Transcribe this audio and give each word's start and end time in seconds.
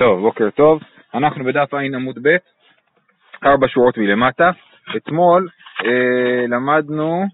טוב, 0.00 0.20
בוקר 0.20 0.50
טוב. 0.50 0.82
אנחנו 1.14 1.44
בדף 1.44 1.74
ע' 1.74 1.78
עמוד 1.94 2.18
ב', 2.22 2.36
ארבע 3.44 3.68
שורות 3.68 3.98
מלמטה. 3.98 4.50
אתמול 4.96 5.48
אה, 5.84 6.46
למדנו 6.48 7.24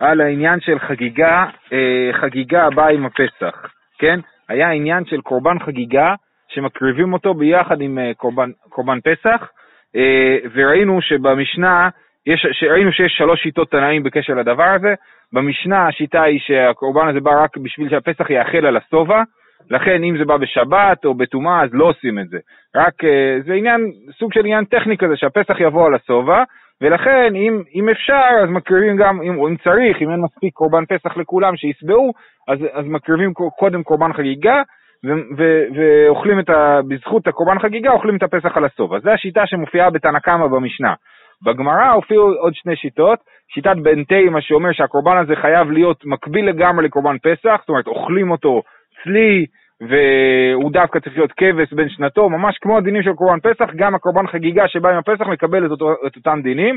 על 0.00 0.20
העניין 0.20 0.60
של 0.60 0.78
חגיגה, 0.78 1.44
אה, 1.72 2.10
חגיגה 2.20 2.66
הבאה 2.66 2.90
עם 2.90 3.06
הפסח, 3.06 3.72
כן? 3.98 4.20
היה 4.48 4.70
עניין 4.70 5.04
של 5.04 5.20
קורבן 5.20 5.58
חגיגה 5.58 6.14
שמקריבים 6.48 7.12
אותו 7.12 7.34
ביחד 7.34 7.80
עם 7.80 7.98
אה, 7.98 8.14
קורבן, 8.16 8.50
קורבן 8.68 8.98
פסח, 9.00 9.48
אה, 9.96 10.36
וראינו 10.54 11.02
שבמשנה, 11.02 11.88
יש, 12.26 12.46
ראינו 12.70 12.92
שיש 12.92 13.12
שלוש 13.18 13.42
שיטות 13.42 13.70
תנאים 13.70 14.02
בקשר 14.02 14.34
לדבר 14.34 14.68
הזה. 14.68 14.94
במשנה 15.32 15.86
השיטה 15.86 16.22
היא 16.22 16.40
שהקורבן 16.40 17.08
הזה 17.08 17.20
בא 17.20 17.42
רק 17.42 17.56
בשביל 17.56 17.90
שהפסח 17.90 18.30
יאכל 18.30 18.66
על 18.66 18.76
השובע, 18.76 19.22
לכן 19.70 20.04
אם 20.04 20.18
זה 20.18 20.24
בא 20.24 20.36
בשבת 20.36 21.04
או 21.04 21.14
בטומאה 21.14 21.62
אז 21.62 21.70
לא 21.72 21.84
עושים 21.84 22.18
את 22.18 22.28
זה. 22.28 22.38
רק 22.76 23.04
אה, 23.04 23.38
זה 23.46 23.54
עניין, 23.54 23.80
סוג 24.18 24.32
של 24.32 24.40
עניין 24.40 24.64
טכני 24.64 24.96
כזה, 24.98 25.16
שהפסח 25.16 25.60
יבוא 25.60 25.86
על 25.86 25.94
השובע, 25.94 26.42
ולכן 26.80 27.34
אם, 27.34 27.62
אם 27.74 27.88
אפשר 27.88 28.28
אז 28.42 28.48
מקריבים 28.48 28.96
גם, 28.96 29.22
אם, 29.22 29.32
אם 29.32 29.56
צריך, 29.64 30.02
אם 30.02 30.10
אין 30.10 30.20
מספיק 30.20 30.54
קורבן 30.54 30.84
פסח 30.84 31.16
לכולם 31.16 31.56
שיסבעו, 31.56 32.12
אז, 32.48 32.58
אז 32.72 32.84
מקריבים 32.86 33.32
קודם 33.58 33.82
קורבן 33.82 34.12
חגיגה, 34.12 34.62
ו, 35.04 35.08
ו, 35.36 35.62
ואוכלים 35.74 36.40
את 36.40 36.50
ה... 36.50 36.80
בזכות 36.88 37.26
הקורבן 37.26 37.58
חגיגה 37.58 37.90
אוכלים 37.90 38.16
את 38.16 38.22
הפסח 38.22 38.56
על 38.56 38.64
השובע. 38.64 38.98
זו 39.00 39.10
השיטה 39.10 39.46
שמופיעה 39.46 39.90
בתנא 39.90 40.18
קמא 40.18 40.46
במשנה. 40.46 40.94
בגמרא 41.42 41.92
הופיעו 41.92 42.32
עוד 42.32 42.54
שני 42.54 42.76
שיטות, 42.76 43.18
שיטת 43.48 43.76
בן 43.82 44.04
תימה 44.04 44.40
שאומר 44.40 44.72
שהקורבן 44.72 45.16
הזה 45.16 45.36
חייב 45.36 45.70
להיות 45.70 46.04
מקביל 46.04 46.48
לגמרי 46.48 46.84
לקורבן 46.84 47.16
פסח, 47.18 47.56
זאת 47.60 47.68
אומרת 47.68 47.86
אוכלים 47.86 48.30
אותו 48.30 48.62
צלי, 49.04 49.46
והוא 49.80 50.72
דווקא 50.72 50.98
צריך 50.98 51.16
להיות 51.16 51.32
כבש 51.32 51.72
בן 51.72 51.88
שנתו, 51.88 52.28
ממש 52.28 52.58
כמו 52.58 52.78
הדינים 52.78 53.02
של 53.02 53.12
קורבן 53.12 53.40
פסח, 53.40 53.70
גם 53.76 53.94
הקורבן 53.94 54.26
חגיגה 54.26 54.68
שבא 54.68 54.88
עם 54.88 54.96
הפסח 54.96 55.26
מקבל 55.26 55.66
את, 55.66 55.70
אותו, 55.70 55.92
את 56.06 56.16
אותם 56.16 56.40
דינים. 56.42 56.76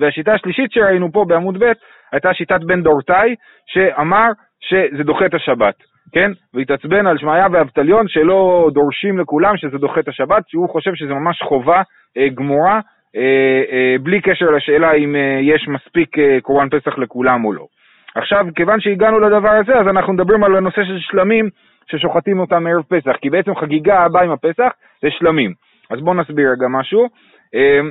והשיטה 0.00 0.32
השלישית 0.32 0.72
שראינו 0.72 1.12
פה 1.12 1.24
בעמוד 1.28 1.64
ב' 1.64 1.72
הייתה 2.12 2.34
שיטת 2.34 2.60
בן 2.60 2.82
דורתאי, 2.82 3.34
שאמר 3.66 4.28
שזה 4.60 5.02
דוחה 5.04 5.26
את 5.26 5.34
השבת, 5.34 5.74
כן? 6.12 6.30
והתעצבן 6.54 7.06
על 7.06 7.18
שמעיה 7.18 7.46
ואבטליון 7.52 8.08
שלא 8.08 8.70
דורשים 8.72 9.18
לכולם 9.18 9.56
שזה 9.56 9.78
דוחה 9.78 10.00
את 10.00 10.08
השבת, 10.08 10.48
שהוא 10.48 10.68
חושב 10.68 10.94
שזה 10.94 11.14
ממש 11.14 11.42
חובה 11.42 11.82
אה, 12.16 12.28
גמורה, 12.28 12.80
אה, 13.16 13.62
אה, 13.72 13.96
בלי 14.02 14.20
קשר 14.20 14.50
לשאלה 14.50 14.92
אם 14.92 15.16
אה, 15.16 15.38
יש 15.42 15.68
מספיק 15.68 16.18
אה, 16.18 16.38
קורבן 16.42 16.68
פסח 16.68 16.98
לכולם 16.98 17.44
או 17.44 17.52
לא. 17.52 17.66
עכשיו, 18.14 18.46
כיוון 18.56 18.80
שהגענו 18.80 19.20
לדבר 19.20 19.50
הזה, 19.50 19.74
אז 19.74 19.88
אנחנו 19.88 20.12
מדברים 20.12 20.44
על 20.44 20.56
הנושא 20.56 20.84
של 20.84 20.98
שלמים 20.98 21.48
ששוחטים 21.86 22.40
אותם 22.40 22.64
מערב 22.64 22.82
פסח, 22.82 23.16
כי 23.20 23.30
בעצם 23.30 23.54
חגיגה 23.54 23.98
הבאה 23.98 24.22
עם 24.22 24.30
הפסח 24.30 24.72
זה 25.02 25.10
שלמים. 25.10 25.52
אז 25.90 26.00
בואו 26.00 26.14
נסביר 26.14 26.50
רגע 26.50 26.66
משהו. 26.68 27.08
אמ, 27.54 27.90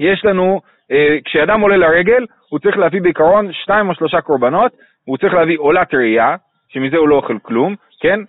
יש 0.00 0.24
לנו, 0.24 0.60
אה, 0.90 1.16
כשאדם 1.24 1.60
עולה 1.60 1.76
לרגל, 1.76 2.26
הוא 2.48 2.58
צריך 2.58 2.76
להביא 2.76 3.00
בעיקרון 3.00 3.52
שתיים 3.52 3.88
או 3.88 3.94
שלושה 3.94 4.20
קורבנות, 4.20 4.72
הוא 5.04 5.18
צריך 5.18 5.34
להביא 5.34 5.58
עולת 5.58 5.94
ראייה, 5.94 6.36
שמזה 6.68 6.96
הוא 6.96 7.08
לא 7.08 7.14
אוכל 7.14 7.38
כלום, 7.42 7.74
כן? 8.00 8.20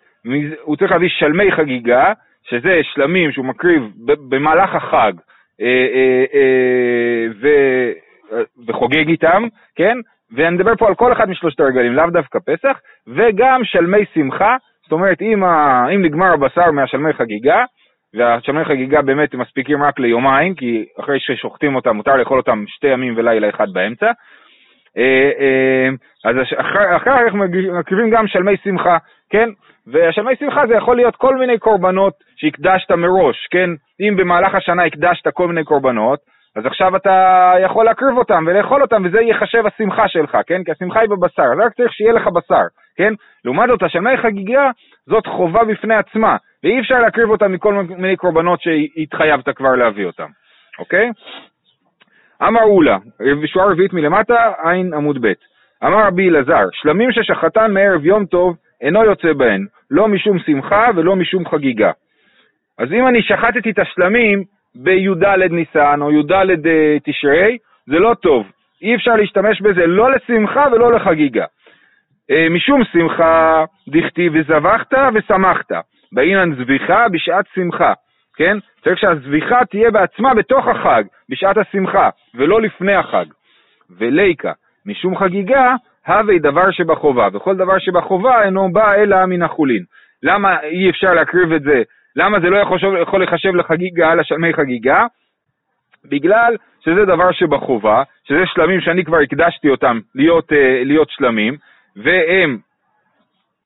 הוא 0.61 0.77
צריך 0.77 0.91
להביא 0.91 1.09
שלמי 1.09 1.51
חגיגה, 1.51 2.13
שזה 2.43 2.79
שלמים 2.83 3.31
שהוא 3.31 3.45
מקריב 3.45 3.83
במהלך 4.05 4.75
החג 4.75 5.13
אה, 5.61 5.87
אה, 6.33 7.91
וחוגג 8.67 9.07
איתם, 9.09 9.43
כן? 9.75 9.97
ואני 10.35 10.55
מדבר 10.55 10.75
פה 10.75 10.87
על 10.87 10.95
כל 10.95 11.11
אחד 11.13 11.29
משלושת 11.29 11.59
הרגלים, 11.59 11.93
לאו 11.93 12.09
דווקא 12.09 12.39
פסח, 12.45 12.79
וגם 13.07 13.61
שלמי 13.63 14.05
שמחה, 14.13 14.57
זאת 14.89 14.91
אומרת, 14.91 15.21
אם, 15.21 15.43
ה... 15.43 15.85
אם 15.95 16.01
נגמר 16.01 16.33
הבשר 16.33 16.71
מהשלמי 16.71 17.13
חגיגה, 17.13 17.63
והשלמי 18.13 18.65
חגיגה 18.65 19.01
באמת 19.01 19.35
מספיקים 19.35 19.83
רק 19.83 19.99
ליומיים, 19.99 20.55
כי 20.55 20.85
אחרי 20.99 21.19
ששוחטים 21.19 21.75
אותם 21.75 21.95
מותר 21.95 22.15
לאכול 22.15 22.37
אותם 22.37 22.63
שתי 22.67 22.87
ימים 22.87 23.13
ולילה 23.17 23.49
אחד 23.49 23.67
באמצע, 23.73 24.11
אה, 24.97 25.31
אה, 25.39 25.89
אז 26.25 26.35
אחר, 26.57 27.29
כך 27.29 27.33
מקריבים 27.79 28.09
גם 28.09 28.27
שלמי 28.27 28.57
שמחה, 28.63 28.97
כן? 29.29 29.49
והשלמי 29.87 30.35
שמחה 30.39 30.67
זה 30.67 30.75
יכול 30.75 30.95
להיות 30.95 31.15
כל 31.15 31.37
מיני 31.37 31.57
קורבנות 31.57 32.13
שהקדשת 32.35 32.91
מראש, 32.91 33.47
כן? 33.51 33.69
אם 34.01 34.15
במהלך 34.15 34.55
השנה 34.55 34.83
הקדשת 34.83 35.27
כל 35.33 35.47
מיני 35.47 35.63
קורבנות, 35.63 36.19
אז 36.55 36.65
עכשיו 36.65 36.95
אתה 36.95 37.53
יכול 37.63 37.85
להקריב 37.85 38.17
אותם 38.17 38.43
ולאכול 38.47 38.81
אותם, 38.81 39.01
וזה 39.05 39.21
ייחשב 39.21 39.63
השמחה 39.65 40.07
שלך, 40.07 40.37
כן? 40.47 40.63
כי 40.63 40.71
השמחה 40.71 40.99
היא 40.99 41.09
בבשר, 41.09 41.43
אז 41.53 41.59
רק 41.65 41.73
צריך 41.73 41.93
שיהיה 41.93 42.13
לך 42.13 42.27
בשר, 42.27 42.63
כן? 42.99 43.13
לעומת 43.45 43.69
זאת, 43.69 43.83
השלמי 43.83 44.17
חגיגה 44.17 44.71
זאת 45.05 45.27
חובה 45.27 45.63
בפני 45.63 45.95
עצמה, 45.95 46.37
ואי 46.63 46.79
אפשר 46.79 46.99
להקריב 46.99 47.29
אותם 47.29 47.51
מכל 47.51 47.73
מיני 47.73 48.15
קורבנות 48.15 48.59
שהתחייבת 48.61 49.49
כבר 49.49 49.75
להביא 49.75 50.05
אותם, 50.05 50.27
אוקיי? 50.79 51.11
אמר 52.47 52.63
אולה, 52.63 52.97
שורה 53.45 53.71
רביעית 53.71 53.93
מלמטה, 53.93 54.51
עין 54.63 54.93
עמוד 54.93 55.17
ב', 55.21 55.33
אמר 55.83 56.07
רבי 56.07 56.29
אלעזר, 56.29 56.63
שלמים 56.73 57.11
ששחטן 57.11 57.73
מערב 57.73 58.05
יום 58.05 58.25
טוב 58.25 58.55
אינו 58.81 59.05
יוצא 59.05 59.33
בהן, 59.33 59.65
לא 59.91 60.07
משום 60.07 60.39
שמחה 60.39 60.87
ולא 60.95 61.15
משום 61.15 61.49
חגיגה. 61.49 61.91
אז 62.79 62.93
אם 62.93 63.07
אני 63.07 63.21
שחטתי 63.21 63.71
את 63.71 63.79
השלמים, 63.79 64.43
בי"ד 64.75 65.23
ניסן 65.51 66.01
או 66.01 66.11
י"ד 66.11 66.31
אה, 66.31 66.97
תשרי, 67.03 67.57
זה 67.87 67.99
לא 67.99 68.13
טוב. 68.13 68.47
אי 68.81 68.95
אפשר 68.95 69.15
להשתמש 69.15 69.61
בזה 69.61 69.87
לא 69.87 70.11
לשמחה 70.11 70.65
ולא 70.71 70.91
לחגיגה. 70.91 71.45
אה, 72.31 72.49
משום 72.49 72.81
שמחה 72.83 73.65
דכתיב 73.87 74.33
וזבחת 74.35 74.93
ושמחת, 75.13 75.71
באינן 76.11 76.55
זביחה 76.55 77.09
בשעת 77.09 77.45
שמחה, 77.55 77.93
כן? 78.35 78.57
צריך 78.83 78.99
שהזביחה 78.99 79.65
תהיה 79.65 79.91
בעצמה 79.91 80.33
בתוך 80.33 80.67
החג, 80.67 81.03
בשעת 81.29 81.57
השמחה, 81.57 82.09
ולא 82.35 82.61
לפני 82.61 82.95
החג. 82.95 83.25
וליקה, 83.97 84.51
משום 84.85 85.17
חגיגה, 85.17 85.75
הווה 86.07 86.39
דבר 86.39 86.71
שבחובה, 86.71 87.27
וכל 87.33 87.55
דבר 87.55 87.79
שבחובה 87.79 88.43
אינו 88.43 88.71
בא 88.73 88.93
אלא 88.93 89.25
מן 89.25 89.41
החולין. 89.41 89.83
למה 90.23 90.61
אי 90.61 90.89
אפשר 90.89 91.13
להקריב 91.13 91.51
את 91.53 91.61
זה 91.61 91.83
למה 92.15 92.39
זה 92.39 92.49
לא 92.49 92.57
יכול, 92.57 92.79
יכול 93.01 93.23
לחשב 93.23 93.55
לחגיגה, 93.55 94.15
לשלמי 94.15 94.53
חגיגה? 94.53 95.05
בגלל 96.05 96.55
שזה 96.79 97.05
דבר 97.05 97.31
שבחובה, 97.31 98.03
שזה 98.23 98.45
שלמים 98.45 98.81
שאני 98.81 99.05
כבר 99.05 99.17
הקדשתי 99.17 99.69
אותם 99.69 99.99
להיות, 100.15 100.53
אה, 100.53 100.81
להיות 100.85 101.09
שלמים, 101.09 101.57
והם 101.95 102.57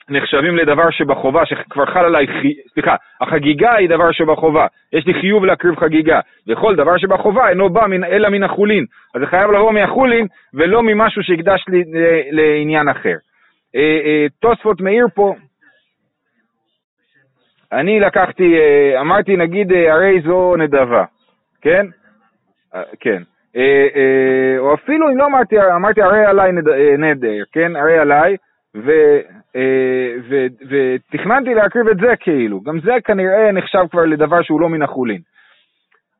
נחשבים 0.09 0.55
לדבר 0.55 0.89
שבחובה, 0.89 1.45
שכבר 1.45 1.85
חל 1.85 2.05
עליי, 2.05 2.27
סליחה, 2.73 2.95
החגיגה 3.21 3.73
היא 3.73 3.89
דבר 3.89 4.11
שבחובה, 4.11 4.67
יש 4.93 5.05
לי 5.05 5.13
חיוב 5.13 5.45
להקריב 5.45 5.75
חגיגה, 5.75 6.19
וכל 6.47 6.75
דבר 6.75 6.97
שבחובה 6.97 7.49
אינו 7.49 7.69
בא 7.69 7.87
מן, 7.87 8.03
אלא 8.03 8.29
מן 8.29 8.43
החולין, 8.43 8.85
אז 9.15 9.21
זה 9.21 9.27
חייב 9.27 9.51
לבוא 9.51 9.71
מהחולין 9.71 10.27
ולא 10.53 10.83
ממשהו 10.83 11.23
שהקדש 11.23 11.65
לי 11.67 11.83
אה, 11.95 12.21
לעניין 12.31 12.89
אחר. 12.89 13.15
אה, 13.75 14.25
תוספות 14.39 14.81
מאיר 14.81 15.07
פה, 15.15 15.33
אני 17.73 17.99
לקחתי, 17.99 18.55
אה, 18.59 19.01
אמרתי 19.01 19.37
נגיד 19.37 19.71
אה, 19.71 19.93
הרי 19.93 20.21
זו 20.21 20.55
נדבה, 20.55 21.03
כן? 21.61 21.85
אה, 22.75 22.81
כן. 22.99 23.23
או 24.59 24.73
אפילו 24.73 25.09
אם 25.09 25.17
לא 25.17 25.25
אמרתי, 25.25 25.55
אמרתי 25.75 26.01
הרי 26.01 26.25
עליי 26.25 26.51
נדר, 26.97 27.43
כן? 27.51 27.75
הרי 27.75 27.97
עליי, 27.97 28.37
ו, 28.75 28.91
ו, 30.29 30.45
ותכננתי 30.69 31.53
להקריב 31.53 31.87
את 31.87 31.97
זה 31.97 32.15
כאילו, 32.19 32.61
גם 32.61 32.79
זה 32.79 32.93
כנראה 33.05 33.51
נחשב 33.51 33.85
כבר 33.91 34.05
לדבר 34.05 34.41
שהוא 34.41 34.61
לא 34.61 34.69
מן 34.69 34.81
החולין. 34.81 35.21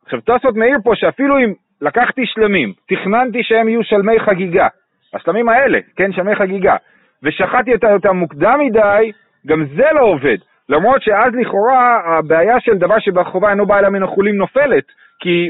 עכשיו 0.04 0.22
תוספות 0.22 0.56
מעיר 0.56 0.78
פה 0.84 0.92
שאפילו 0.96 1.38
אם 1.38 1.54
לקחתי 1.82 2.26
שלמים, 2.26 2.74
תכננתי 2.90 3.44
שהם 3.44 3.68
יהיו 3.68 3.84
שלמי 3.84 4.20
חגיגה, 4.20 4.68
השלמים 5.14 5.50
האלה, 5.50 5.80
כן, 5.96 6.12
שלמי 6.12 6.36
חגיגה, 6.36 6.76
ושחטתי 7.24 7.72
אותם 7.94 8.18
מוקדם 8.18 8.60
מדי, 8.60 9.12
גם 9.48 9.66
זה 9.76 9.86
לא 9.96 10.02
עובד. 10.02 10.38
למרות 10.70 11.02
שאז 11.02 11.34
לכאורה 11.42 12.00
הבעיה 12.06 12.60
של 12.60 12.78
דבר 12.78 13.00
שבחובה 13.00 13.50
אינו 13.50 13.66
בא 13.66 13.80
אלא 13.80 13.90
מן 13.90 14.04
החולים 14.04 14.36
נופלת, 14.36 14.84
כי 15.20 15.50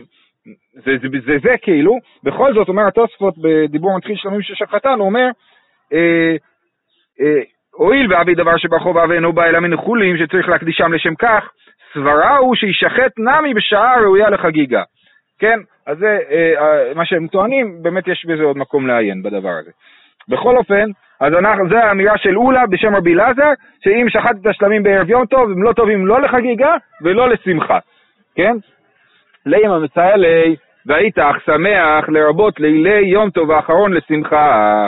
זה 0.74 0.98
זה, 1.02 1.08
זה, 1.12 1.18
זה, 1.26 1.38
זה 1.44 1.56
כאילו, 1.62 1.98
בכל 2.24 2.54
זאת 2.54 2.68
אומר 2.68 2.88
התוספות 2.88 3.34
בדיבור 3.38 3.98
מתחיל 3.98 4.16
שלמים 4.16 4.42
של 4.42 4.56
שחטן, 4.56 5.00
הוא 5.00 5.06
אומר, 5.06 5.30
אה, 5.94 6.36
אה, 7.22 7.42
הואיל 7.74 8.14
ואבי 8.14 8.36
דבר 8.36 8.58
שבחובה 8.58 9.06
ואינו 9.10 9.34
בא 9.34 9.46
אלא 9.46 9.60
מן 9.60 9.74
החולים 9.74 10.18
שצריך 10.18 10.50
להקדישם 10.50 10.94
לשם 10.94 11.16
כך, 11.16 11.52
סברה 11.94 12.38
הוא 12.38 12.56
שישחט 12.56 13.20
נמי 13.20 13.54
בשעה 13.54 14.02
ראויה 14.02 14.30
לחגיגה. 14.30 14.84
כן, 15.40 15.60
אז 15.88 15.98
זה 15.98 16.20
אה, 16.32 16.54
אה, 16.58 16.94
מה 16.96 17.06
שהם 17.06 17.28
טוענים, 17.28 17.84
באמת 17.84 18.08
יש 18.08 18.26
בזה 18.26 18.44
עוד 18.44 18.58
מקום 18.58 18.88
לעיין 18.88 19.24
בדבר 19.24 19.54
הזה. 19.62 19.72
בכל 20.28 20.58
אופן, 20.58 20.86
אז 21.20 21.34
אנחנו, 21.34 21.70
זה 21.70 21.84
האמירה 21.84 22.18
של 22.18 22.38
אולה 22.38 22.68
בשם 22.68 22.96
רבי 22.96 23.14
אלעזר, 23.14 23.50
שאם 23.84 24.10
שחטת 24.10 24.36
את 24.42 24.46
השלמים 24.46 24.84
בערב 24.84 25.10
יום 25.10 25.26
טוב, 25.26 25.52
הם 25.52 25.64
לא 25.64 25.74
טובים 25.74 26.06
לא 26.06 26.22
לחגיגה 26.22 26.76
ולא 27.02 27.30
לשמחה, 27.30 27.80
כן? 28.36 28.56
לימה 29.46 29.80
מציילי, 29.80 30.56
והיית 30.86 31.20
אך 31.20 31.36
שמח 31.46 32.10
לרבות 32.10 32.60
לילי 32.60 33.06
יום 33.06 33.30
טוב 33.30 33.52
האחרון 33.52 33.94
לשמחה. 33.94 34.88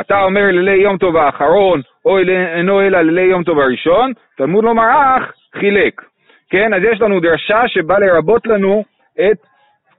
אתה 0.00 0.22
אומר 0.22 0.46
לילי 0.46 0.76
יום 0.76 0.98
טוב 0.98 1.16
האחרון, 1.16 1.80
או 2.04 2.18
אינו 2.18 2.80
אלא 2.80 3.00
לילי 3.00 3.30
יום 3.30 3.44
טוב 3.44 3.58
הראשון, 3.58 4.12
תלמוד 4.36 4.64
לומר 4.64 5.16
אך 5.16 5.32
חילק. 5.54 6.02
כן, 6.50 6.74
אז 6.74 6.82
יש 6.92 7.00
לנו 7.00 7.20
דרשה 7.20 7.68
שבא 7.68 7.98
לרבות 7.98 8.46
לנו 8.46 8.84
את 9.14 9.36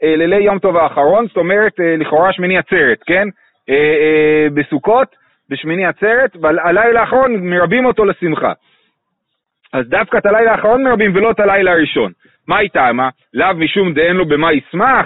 אה, 0.04 0.16
לילי 0.16 0.44
יום 0.44 0.60
טוב 0.60 0.78
האחרון, 0.78 1.28
זאת 1.28 1.38
אומרת, 1.38 1.80
אה, 1.80 1.96
לכאורה 1.98 2.34
שמיני 2.34 2.58
עצרת, 2.58 3.04
כן? 3.06 3.28
אה, 3.70 3.75
אה, 3.75 4.48
בסוכות, 4.54 5.16
בשמיני 5.50 5.86
עצרת, 5.86 6.36
והלילה 6.42 7.02
האחרון 7.02 7.50
מרבים 7.50 7.86
אותו 7.86 8.06
לשמחה. 8.06 8.54
אז 9.74 9.90
דווקא 9.90 10.18
את 10.18 10.25
הלילה 10.25 10.52
האחרון 10.52 10.84
מרבים 10.84 11.16
ולא 11.16 11.31
את 11.31 11.40
הלילה 11.40 11.72
הראשון. 11.72 12.12
מה 12.48 12.60
איתה? 12.60 12.94
מה? 12.94 13.10
לאו 13.34 13.56
משום 13.56 13.94
דאין 13.94 14.16
לו 14.16 14.25
במה 14.25 14.54
ישמח? 14.54 15.06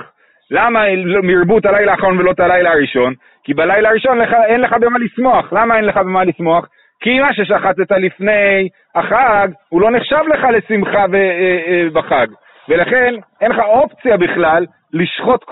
למה 0.52 0.84
מרבו 1.24 1.58
את 1.58 1.66
הלילה 1.66 1.92
האחרון 1.92 2.20
ולא 2.20 2.32
את 2.32 2.40
הלילה 2.40 2.72
הראשון? 2.72 3.14
כי 3.44 3.54
בלילה 3.54 3.90
הראשון 3.90 4.18
לך, 4.18 4.34
אין 4.48 4.62
לך 4.62 4.74
במה 4.82 5.00
לשמוח. 5.00 5.54
למה 5.54 5.78
אין 5.78 5.86
לך 5.86 5.98
במה 5.98 6.24
לשמוח? 6.24 6.68
כי 7.00 7.20
מה 7.20 7.34
ששחטת 7.34 7.92
לפני 7.92 8.70
החג, 8.96 9.48
הוא 9.70 9.82
לא 9.82 9.92
נחשב 9.92 10.22
לך 10.34 10.44
לשמחה 10.44 11.06
ו, 11.12 11.16
אה, 11.16 11.60
אה, 11.68 11.88
בחג. 11.94 12.28
ולכן 12.70 13.14
אין 13.42 13.52
לך 13.52 13.60
אופציה 13.60 14.18
בכלל 14.18 14.66
לשחוט. 14.94 15.46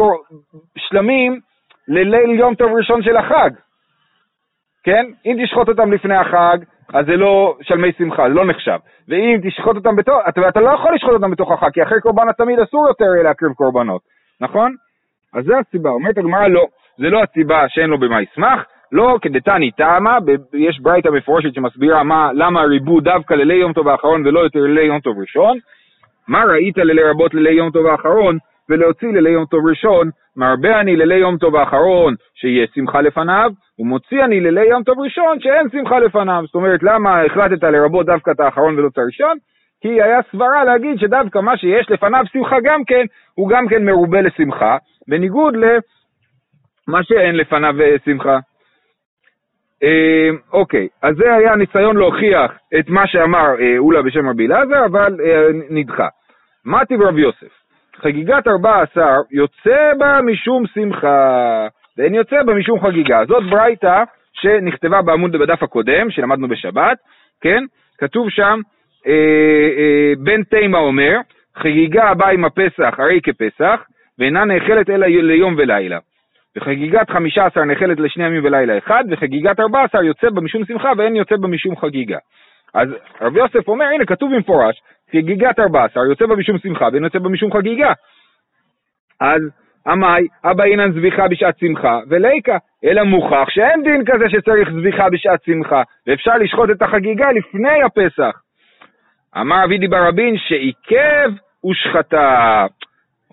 שלמים 0.78 1.40
לליל 1.88 2.40
יום 2.40 2.56
טוב 2.56 2.72
ראשון 2.78 3.04
של 3.04 3.18
החג. 3.18 3.50
כן? 4.84 5.06
אם 5.26 5.38
תשחוט 5.44 5.70
אותם 5.70 5.94
לפני 5.94 6.16
החג, 6.16 6.58
אז 6.96 7.06
זה 7.06 7.16
לא 7.16 7.58
שלמי 7.62 7.92
שמחה, 7.98 8.24
זה 8.30 8.34
לא 8.34 8.46
נחשב. 8.46 8.78
ואם 9.08 9.40
תשחוט 9.44 9.76
אותם 9.76 9.96
בתוך, 9.96 10.16
אתה, 10.30 10.48
אתה 10.48 10.60
לא 10.60 10.70
יכול 10.70 10.96
לשחוט 10.96 11.14
אותם 11.14 11.54
החג, 11.54 11.70
כי 11.74 11.84
אחרי 11.84 12.02
קורבן 12.02 12.30
התמיד 12.30 12.60
אסור 12.60 12.88
יותר 12.88 13.06
להקריב 13.24 13.52
קורבנות, 13.54 14.02
נכון? 14.42 14.76
אז 15.34 15.46
זה 15.46 15.58
הסיבה, 15.58 15.90
אומרת 15.90 16.18
הגמרא 16.18 16.48
לא, 16.48 16.66
זה 16.98 17.10
לא 17.10 17.24
הסיבה 17.24 17.70
שאין 17.70 17.90
לו 17.90 17.98
במה 17.98 18.22
ישמח, 18.22 18.66
לא 18.92 19.18
כדתני 19.22 19.72
טעמה, 19.72 20.18
יש 20.54 20.80
ברייתא 20.80 21.10
מפורשת 21.10 21.54
שמסבירה 21.54 22.04
מה, 22.04 22.30
למה 22.34 22.62
ריבו 22.62 23.02
דווקא 23.02 23.34
לילי 23.34 23.56
יום 23.56 23.74
טוב 23.74 23.88
האחרון 23.88 24.28
ולא 24.28 24.40
יותר 24.40 24.60
לילי 24.60 24.84
יום 24.84 25.00
טוב 25.00 25.20
ראשון. 25.20 25.58
מה 26.28 26.44
ראית 26.44 26.78
לרבות 26.78 27.34
לילי 27.34 27.54
יום 27.54 27.72
טוב 27.72 27.86
האחרון 27.86 28.38
ולהוציא 28.70 29.08
לילי 29.08 29.30
יום 29.30 29.46
טוב 29.46 29.68
ראשון? 29.68 30.10
מרבה 30.36 30.80
אני 30.80 30.96
לילי 30.96 31.16
יום 31.16 31.38
טוב 31.38 31.56
האחרון 31.56 32.16
שיהיה 32.36 32.68
שמחה 32.76 33.02
לפניו, 33.02 33.52
ומוציא 33.80 34.24
אני 34.24 34.40
לילי 34.42 34.66
יום 34.66 34.84
טוב 34.84 35.00
ראשון 35.00 35.40
שאין 35.40 35.70
שמחה 35.72 36.00
לפניו. 36.00 36.44
זאת 36.46 36.56
אומרת, 36.56 36.84
למה 36.84 37.22
החלטת 37.22 37.64
לרבות 37.64 38.06
דווקא 38.06 38.32
את 38.32 38.40
האחרון 38.40 38.80
ולא 38.80 38.88
את 38.88 38.98
הראשון? 38.98 39.38
כי 39.82 40.02
היה 40.02 40.20
סברה 40.32 40.64
להגיד 40.64 41.00
שדווקא 41.00 41.40
מה 41.40 41.58
שיש 41.58 41.92
לפניו 41.92 42.24
שמחה 42.34 42.56
גם 42.64 42.84
כן, 42.84 43.06
הוא 43.34 43.50
גם 43.50 43.68
כן 43.68 43.86
מרובה 43.86 44.22
לשמחה, 44.22 44.78
בניגוד 45.08 45.56
למה 45.56 47.04
שאין 47.04 47.36
לפניו 47.36 47.82
אה, 47.82 47.96
שמחה. 48.06 48.40
אה, 49.84 50.30
אוקיי, 50.54 50.88
אז 51.02 51.16
זה 51.16 51.34
היה 51.34 51.56
ניסיון 51.56 51.98
להוכיח 51.98 52.52
את 52.80 52.90
מה 52.90 53.08
שאמר 53.08 53.48
אה, 53.60 53.78
אולה 53.78 54.02
בשם 54.02 54.30
רבי 54.30 54.48
אלעזר, 54.48 54.86
אבל 54.86 55.18
נדחה. 55.70 56.08
מתי 56.66 56.98
ברב 56.98 57.18
יוסף, 57.18 57.65
חגיגת 58.02 58.48
ארבע 58.48 58.82
עשר 58.82 59.22
יוצא 59.32 59.94
בה 59.98 60.22
משום 60.22 60.64
שמחה, 60.74 61.68
ואין 61.98 62.16
יוצא 62.16 62.44
בה 62.44 62.54
משום 62.54 62.80
חגיגה. 62.80 63.26
זאת 63.28 63.44
ברייתא 63.50 64.04
שנכתבה 64.34 65.02
בעמוד 65.02 65.32
בדף 65.32 65.64
הקודם, 65.64 66.12
שלמדנו 66.12 66.48
בשבת, 66.48 66.98
כן? 67.42 67.64
כתוב 67.98 68.30
שם, 68.30 68.60
אה, 69.08 69.12
אה, 69.78 70.14
בן 70.18 70.44
תימה 70.44 70.78
אומר, 70.78 71.18
חגיגה 71.58 72.04
הבאה 72.04 72.32
עם 72.32 72.46
הפסח 72.46 72.96
הרי 72.98 73.20
כפסח, 73.24 73.84
ואינה 74.20 74.46
נאכלת 74.46 74.90
אלא 74.90 75.08
ליום 75.08 75.56
ולילה. 75.58 75.98
וחגיגת 76.58 77.10
חמישה 77.10 77.46
עשר 77.46 77.64
נחלת 77.64 78.00
לשני 78.00 78.26
ימים 78.26 78.46
ולילה 78.46 78.78
אחד, 78.78 79.04
וחגיגת 79.12 79.60
ארבע 79.60 79.84
עשר 79.84 80.04
יוצא 80.04 80.30
בה 80.30 80.42
משום 80.42 80.66
שמחה 80.66 80.92
ואין 80.98 81.16
יוצא 81.16 81.36
בה 81.36 81.48
משום 81.48 81.76
חגיגה. 81.76 82.18
אז 82.76 82.88
רבי 83.22 83.40
יוסף 83.40 83.68
אומר, 83.68 83.86
הנה 83.86 84.06
כתוב 84.06 84.36
במפורש, 84.36 84.82
חגיגת 85.12 85.60
ארבע 85.60 85.86
עשר 85.86 86.00
יוצא 86.10 86.26
בה 86.26 86.36
משום 86.36 86.58
שמחה 86.58 86.88
ואין 86.92 87.04
יוצא 87.04 87.20
בה 87.20 87.30
משום 87.30 87.54
חגיגה. 87.54 87.94
אז 89.20 89.42
עמאי, 89.88 90.28
אבא 90.46 90.64
אינן 90.64 90.92
זביחה 90.92 91.28
בשעת 91.28 91.58
שמחה, 91.60 92.00
וליקה, 92.10 92.58
אלא 92.86 93.04
מוכח 93.04 93.50
שאין 93.50 93.84
דין 93.84 94.06
כזה 94.06 94.30
שצריך 94.30 94.70
זביחה 94.70 95.10
בשעת 95.10 95.44
שמחה, 95.44 95.84
ואפשר 96.08 96.38
לשחוט 96.38 96.70
את 96.70 96.82
החגיגה 96.82 97.32
לפני 97.32 97.84
הפסח. 97.84 98.42
אמר 99.38 99.64
אבידי 99.66 99.88
ברבין 99.88 100.38
שעיכב 100.38 101.32
ושחטה. 101.66 102.66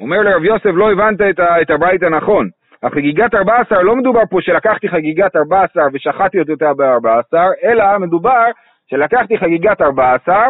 אומר 0.00 0.22
לרב 0.22 0.44
יוסף, 0.44 0.70
לא 0.74 0.92
הבנת 0.92 1.20
את 1.62 1.70
הברית 1.70 2.02
הנכון. 2.02 2.48
החגיגת 2.82 3.34
14 3.34 3.82
לא 3.82 3.96
מדובר 3.96 4.22
פה 4.30 4.38
שלקחתי 4.40 4.88
חגיגת 4.88 5.36
14 5.36 5.84
ושחטתי 5.92 6.38
אותה 6.40 6.74
ב-14, 6.74 7.36
אלא 7.64 7.98
מדובר 7.98 8.44
שלקחתי 8.92 9.38
חגיגת 9.38 9.80
14 9.80 10.46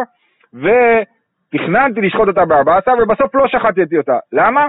ותכננתי 0.53 2.01
לשחוט 2.01 2.27
אותה 2.27 2.45
ב-14 2.45 2.91
ובסוף 3.03 3.35
לא 3.35 3.47
שחטתי 3.47 3.97
אותה. 3.97 4.17
למה? 4.33 4.67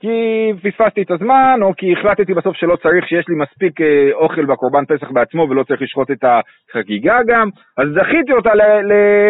כי 0.00 0.52
פספסתי 0.62 1.02
את 1.02 1.10
הזמן, 1.10 1.58
או 1.62 1.72
כי 1.76 1.92
החלטתי 1.92 2.34
בסוף 2.34 2.56
שלא 2.56 2.76
צריך, 2.76 3.08
שיש 3.08 3.28
לי 3.28 3.34
מספיק 3.34 3.80
אה, 3.80 4.10
אוכל 4.12 4.44
בקורבן 4.44 4.84
פסח 4.84 5.10
בעצמו 5.10 5.46
ולא 5.50 5.62
צריך 5.62 5.82
לשחוט 5.82 6.10
את 6.10 6.24
החגיגה 6.24 7.18
גם, 7.26 7.48
אז 7.78 7.88
דחיתי 7.94 8.32
אותה 8.32 8.50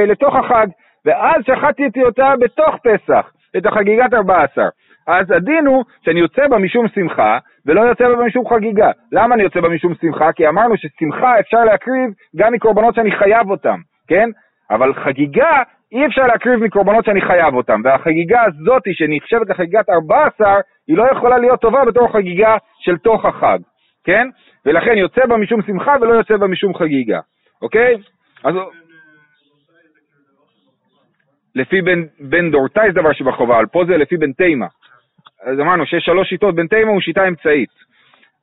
לתוך 0.07 0.35
החג, 0.37 0.67
ואז 1.05 1.43
שחטתי 1.47 2.03
אותה 2.03 2.33
בתוך 2.41 2.75
פסח, 2.83 3.31
את 3.57 3.67
החגיגת 3.67 4.15
14. 4.15 4.65
אז 5.11 5.31
הדין 5.31 5.67
הוא 5.67 5.85
שאני 6.05 6.21
יוצא 6.21 6.49
בה 6.49 6.59
משום 6.59 6.89
שמחה, 6.89 7.39
ולא 7.67 7.81
יוצא 7.81 8.09
בה 8.09 8.25
משום 8.25 8.49
חגיגה. 8.49 8.91
למה 9.13 9.35
אני 9.35 9.43
יוצא 9.43 9.61
בה 9.61 9.69
משום 9.69 9.95
שמחה? 10.01 10.33
כי 10.33 10.49
אמרנו 10.49 10.75
ששמחה 10.77 11.41
אפשר 11.41 11.65
להקריב 11.65 12.11
גם 12.37 12.53
מקורבנות 12.53 12.95
שאני 12.95 13.13
חייב 13.13 13.51
אותם, 13.51 13.79
כן? 14.09 14.31
אבל 14.71 14.95
חגיגה 14.95 15.63
אי 15.93 16.07
אפשר 16.07 16.27
להקריב 16.27 16.65
מקורבנות 16.65 17.05
שאני 17.05 17.21
חייב 17.21 17.55
אותם, 17.55 17.81
והחגיגה 17.85 18.43
הזאת 18.43 18.83
שנחשבת 18.93 19.49
לחגיגת 19.49 19.91
14, 19.91 20.61
היא 20.89 20.97
לא 20.97 21.05
יכולה 21.13 21.39
להיות 21.39 21.61
טובה 21.61 21.85
בתור 21.85 22.13
חגיגה 22.13 22.57
של 22.79 22.99
תוך 22.99 23.25
החג, 23.25 23.59
כן? 24.05 24.29
ולכן 24.67 24.97
יוצא 24.97 25.27
בה 25.27 25.37
משום 25.37 25.63
שמחה 25.63 25.97
ולא 26.01 26.15
יוצא 26.15 26.37
בה 26.37 26.47
משום 26.47 26.75
חגיגה, 26.75 27.21
אוקיי? 27.63 27.97
אז... 28.45 28.55
לפי 31.55 31.81
בן, 32.21 32.51
דורתאי 32.51 32.93
זה 32.93 33.01
דבר 33.01 33.13
שבחובה, 33.13 33.57
אבל 33.57 33.67
פה 33.67 33.85
זה 33.87 33.97
לפי 33.97 34.17
בן 34.17 34.33
תימה. 34.33 34.67
אז 35.45 35.61
אמרנו 35.61 35.87
שיש 35.87 36.05
שלוש 36.05 36.29
שיטות, 36.29 36.55
בן 36.55 36.67
תימה 36.67 36.91
הוא 36.91 37.01
שיטה 37.01 37.29
אמצעית. 37.29 37.69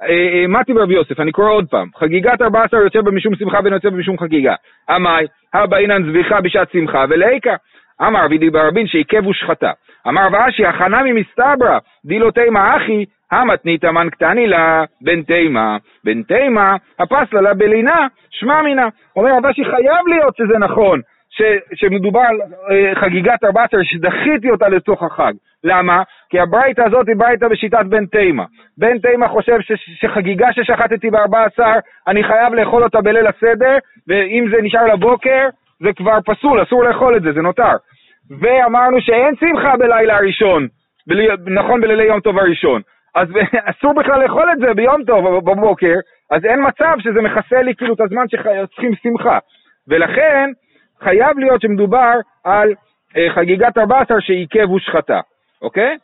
אה, 0.02 0.08
אה, 0.08 0.48
מתי 0.48 0.74
ברבי 0.74 0.94
יוסף, 0.94 1.20
אני 1.20 1.32
קורא 1.32 1.50
עוד 1.50 1.68
פעם, 1.70 1.88
חגיגת 1.96 2.42
14 2.42 2.80
יוצא 2.80 3.02
בה 3.02 3.12
משום 3.12 3.36
שמחה 3.36 3.60
ואין 3.64 3.74
יוצא 3.74 3.90
בה 3.90 3.98
משום 3.98 4.18
חגיגה. 4.18 4.56
אמי, 4.96 5.28
הבא 5.54 5.78
אינן 5.78 6.04
זביחה 6.10 6.42
בשעת 6.42 6.72
שמחה 6.72 7.06
ולאיקה. 7.10 7.56
אמר 8.02 8.26
רבי 8.26 8.50
ברבין 8.50 8.88
שעיכב 8.88 9.28
ושחטה. 9.28 9.72
אמר 10.08 10.28
ואשי, 10.32 10.66
הכנה 10.66 11.04
ממסתברא, 11.04 11.78
דילו 12.06 12.32
תימה 12.32 12.78
אחי, 12.78 13.06
המתניתא 13.32 13.88
מן 13.88 14.10
קטני 14.10 14.48
לה 14.48 14.84
בן 15.02 15.22
תימה. 15.22 15.78
בן 16.04 16.24
תימה, 16.24 16.76
הפסלה 17.00 17.42
לה 17.42 17.54
בלינה, 17.54 18.08
שמע 18.30 18.62
מינה. 18.62 18.88
אומר 19.16 19.32
רבשי 19.38 19.66
חייב 19.66 20.08
להיות 20.08 20.36
שזה 20.38 20.58
נכון, 20.60 21.02
ש, 21.38 21.42
שמדובר 21.74 22.20
על 22.20 22.38
אה, 22.72 22.96
חגיגת 22.96 23.44
14, 23.44 23.80
שדחיתי 23.84 24.50
אותה 24.50 24.68
לתוך 24.68 25.04
החג. 25.04 25.34
למה? 25.64 26.04
כי 26.30 26.40
הברייתא 26.40 26.82
הזאת 26.82 27.08
היא 27.08 27.16
ברייתא 27.16 27.48
בשיטת 27.48 27.86
בן 27.90 28.06
תימה. 28.06 28.44
בן 28.78 29.00
תימה 29.00 29.28
חושב 29.28 29.62
ש, 29.62 29.72
שחגיגה 30.00 30.48
ששחטתי 30.54 31.10
ב-14, 31.10 31.60
אני 32.08 32.24
חייב 32.24 32.54
לאכול 32.54 32.84
אותה 32.84 33.02
בליל 33.02 33.28
הסדר, 33.28 33.78
ואם 34.08 34.46
זה 34.52 34.58
נשאר 34.62 34.86
לבוקר, 34.86 35.48
זה 35.80 35.90
כבר 35.96 36.18
פסול, 36.26 36.64
אסור 36.64 36.84
לאכול 36.84 37.18
את 37.18 37.22
זה, 37.22 37.32
זה 37.34 37.42
נותר. 37.42 37.76
ואמרנו 38.40 39.02
שאין 39.02 39.36
שמחה 39.40 39.78
בלילה 39.78 40.18
הראשון, 40.18 40.68
ב- 41.08 41.50
נכון 41.50 41.82
בלילי 41.82 42.04
יום 42.04 42.20
טוב 42.20 42.40
הראשון. 42.40 42.82
אז 43.16 43.28
אסור 43.70 43.94
בכלל 43.94 44.24
לאכול 44.24 44.52
את 44.52 44.60
זה 44.60 44.74
ביום 44.74 45.04
טוב 45.04 45.40
בבוקר, 45.40 45.96
אז 46.32 46.46
אין 46.46 46.60
מצב 46.68 46.94
שזה 47.00 47.22
מכסה 47.22 47.62
לי 47.62 47.76
כאילו 47.76 47.94
את 47.94 48.02
הזמן 48.02 48.28
שצריכים 48.28 48.92
שמחה. 49.04 49.40
ולכן, 49.88 50.50
חייב 51.00 51.40
להיות 51.40 51.62
שמדובר 51.62 52.14
על 52.44 52.74
אה, 53.18 53.34
חגיגת 53.36 53.78
14 53.78 54.22
שעיכב 54.22 54.72
ושחטה, 54.72 55.20
אוקיי? 55.62 55.98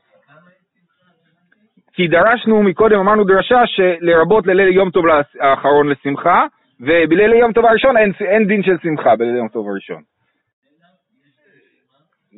כי 1.94 2.08
דרשנו 2.08 2.64
מקודם, 2.64 3.00
אמרנו 3.00 3.24
דרשה 3.24 3.62
שלרבות 3.66 4.48
לליל 4.48 4.76
יום 4.76 4.90
טוב 4.90 5.06
האחרון 5.40 5.90
לשמחה, 5.90 6.46
ובליל 6.80 7.34
יום 7.34 7.54
טוב 7.54 7.66
הראשון 7.66 7.98
אין, 7.98 8.12
אין 8.22 8.48
דין 8.48 8.64
של 8.64 8.78
שמחה 8.84 9.16
בליל 9.16 9.36
יום 9.36 9.48
טוב 9.48 9.70
הראשון. 9.70 10.02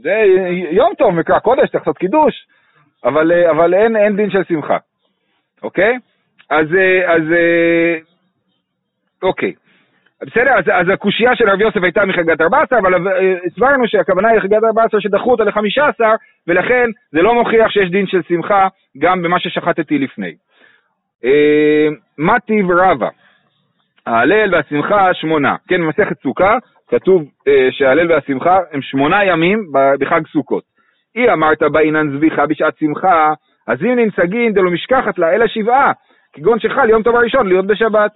זה 0.01 0.23
יום 0.71 0.93
טוב, 0.97 1.13
מקרא 1.13 1.39
קודש, 1.39 1.69
צריך 1.69 1.75
לעשות 1.75 1.97
קידוש, 1.97 2.47
אבל, 3.03 3.31
אה, 3.31 3.51
אבל 3.51 3.73
אין, 3.73 3.95
אין 3.95 4.15
דין 4.15 4.29
של 4.29 4.43
שמחה, 4.43 4.77
אוקיי? 5.63 5.97
אז, 6.49 6.67
אה, 6.75 7.13
אז 7.13 7.21
אוקיי. 9.23 9.53
בסדר, 10.25 10.51
אז, 10.57 10.63
אז 10.71 10.89
הקושייה 10.93 11.35
של 11.35 11.49
רבי 11.49 11.63
יוסף 11.63 11.83
הייתה 11.83 12.05
מחגת 12.05 12.41
14, 12.41 12.79
אבל 12.79 13.07
אה, 13.07 13.35
הסברנו 13.45 13.87
שהכוונה 13.87 14.29
היא 14.29 14.39
חגת 14.39 14.63
14 14.63 15.01
שדחו 15.01 15.31
אותה 15.31 15.43
ל-15, 15.43 15.99
ולכן 16.47 16.89
זה 17.11 17.21
לא 17.21 17.33
מוכיח 17.33 17.69
שיש 17.71 17.89
דין 17.89 18.07
של 18.07 18.21
שמחה 18.27 18.67
גם 18.97 19.21
במה 19.21 19.39
ששחטתי 19.39 19.97
לפני. 19.97 20.35
אה, 21.25 21.87
מה 22.17 22.39
טיב 22.39 22.71
רבה? 22.71 23.09
ההלל 24.05 24.53
והשמחה 24.53 25.13
שמונה. 25.13 25.55
כן, 25.67 25.81
במסכת 25.81 26.21
סוכה, 26.21 26.57
כתוב 26.89 27.23
אה, 27.47 27.67
שההלל 27.71 28.11
והשמחה 28.11 28.59
הם 28.71 28.81
שמונה 28.81 29.25
ימים 29.25 29.65
בחג 29.99 30.21
סוכות. 30.33 30.63
אי 31.15 31.33
אמרת 31.33 31.63
באינן 31.63 32.17
זביחה 32.17 32.45
בשעת 32.45 32.77
שמחה, 32.77 33.33
אז 33.67 33.83
אם 33.83 33.95
ננסגין 33.95 34.53
דלא 34.53 34.71
משכחת 34.71 35.17
לה 35.17 35.35
אלא 35.35 35.47
שבעה, 35.47 35.91
כגון 36.33 36.59
שחל 36.59 36.89
יום 36.89 37.03
טוב 37.03 37.15
הראשון 37.15 37.47
להיות 37.47 37.67
בשבת, 37.67 38.11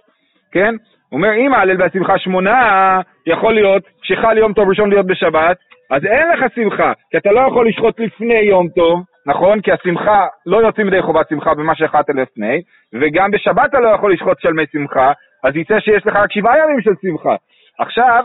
כן? 0.52 0.74
אומר, 1.12 1.32
אם 1.32 1.54
ההלל 1.54 1.82
והשמחה 1.82 2.18
שמונה, 2.18 3.00
יכול 3.26 3.54
להיות 3.54 3.82
שחל 4.02 4.38
יום 4.38 4.52
טוב 4.52 4.68
ראשון 4.68 4.90
להיות 4.90 5.06
בשבת, 5.06 5.56
אז 5.90 6.04
אין 6.04 6.28
לך 6.28 6.44
שמחה, 6.54 6.92
כי 7.10 7.16
אתה 7.16 7.32
לא 7.32 7.40
יכול 7.40 7.68
לשחוט 7.68 8.00
לפני 8.00 8.40
יום 8.40 8.68
טוב, 8.68 9.02
נכון? 9.26 9.60
כי 9.60 9.72
השמחה, 9.72 10.26
לא 10.46 10.56
יוצאים 10.56 10.88
ידי 10.88 11.02
חובת 11.02 11.28
שמחה 11.28 11.54
במה 11.54 11.74
שאכלת 11.74 12.08
לפני, 12.08 12.62
וגם 12.94 13.30
בשבת 13.30 13.70
אתה 13.70 13.80
לא 13.80 13.88
יכול 13.88 14.12
לשחוט 14.12 14.40
שלמי 14.40 14.64
שמחה, 14.72 15.12
אז 15.44 15.56
יצא 15.56 15.80
שיש 15.80 16.06
לך 16.06 16.16
רק 16.16 16.32
שבעה 16.32 16.58
ימים 16.58 16.80
של 16.80 16.90
שמחה. 17.02 17.34
עכשיו, 17.78 18.24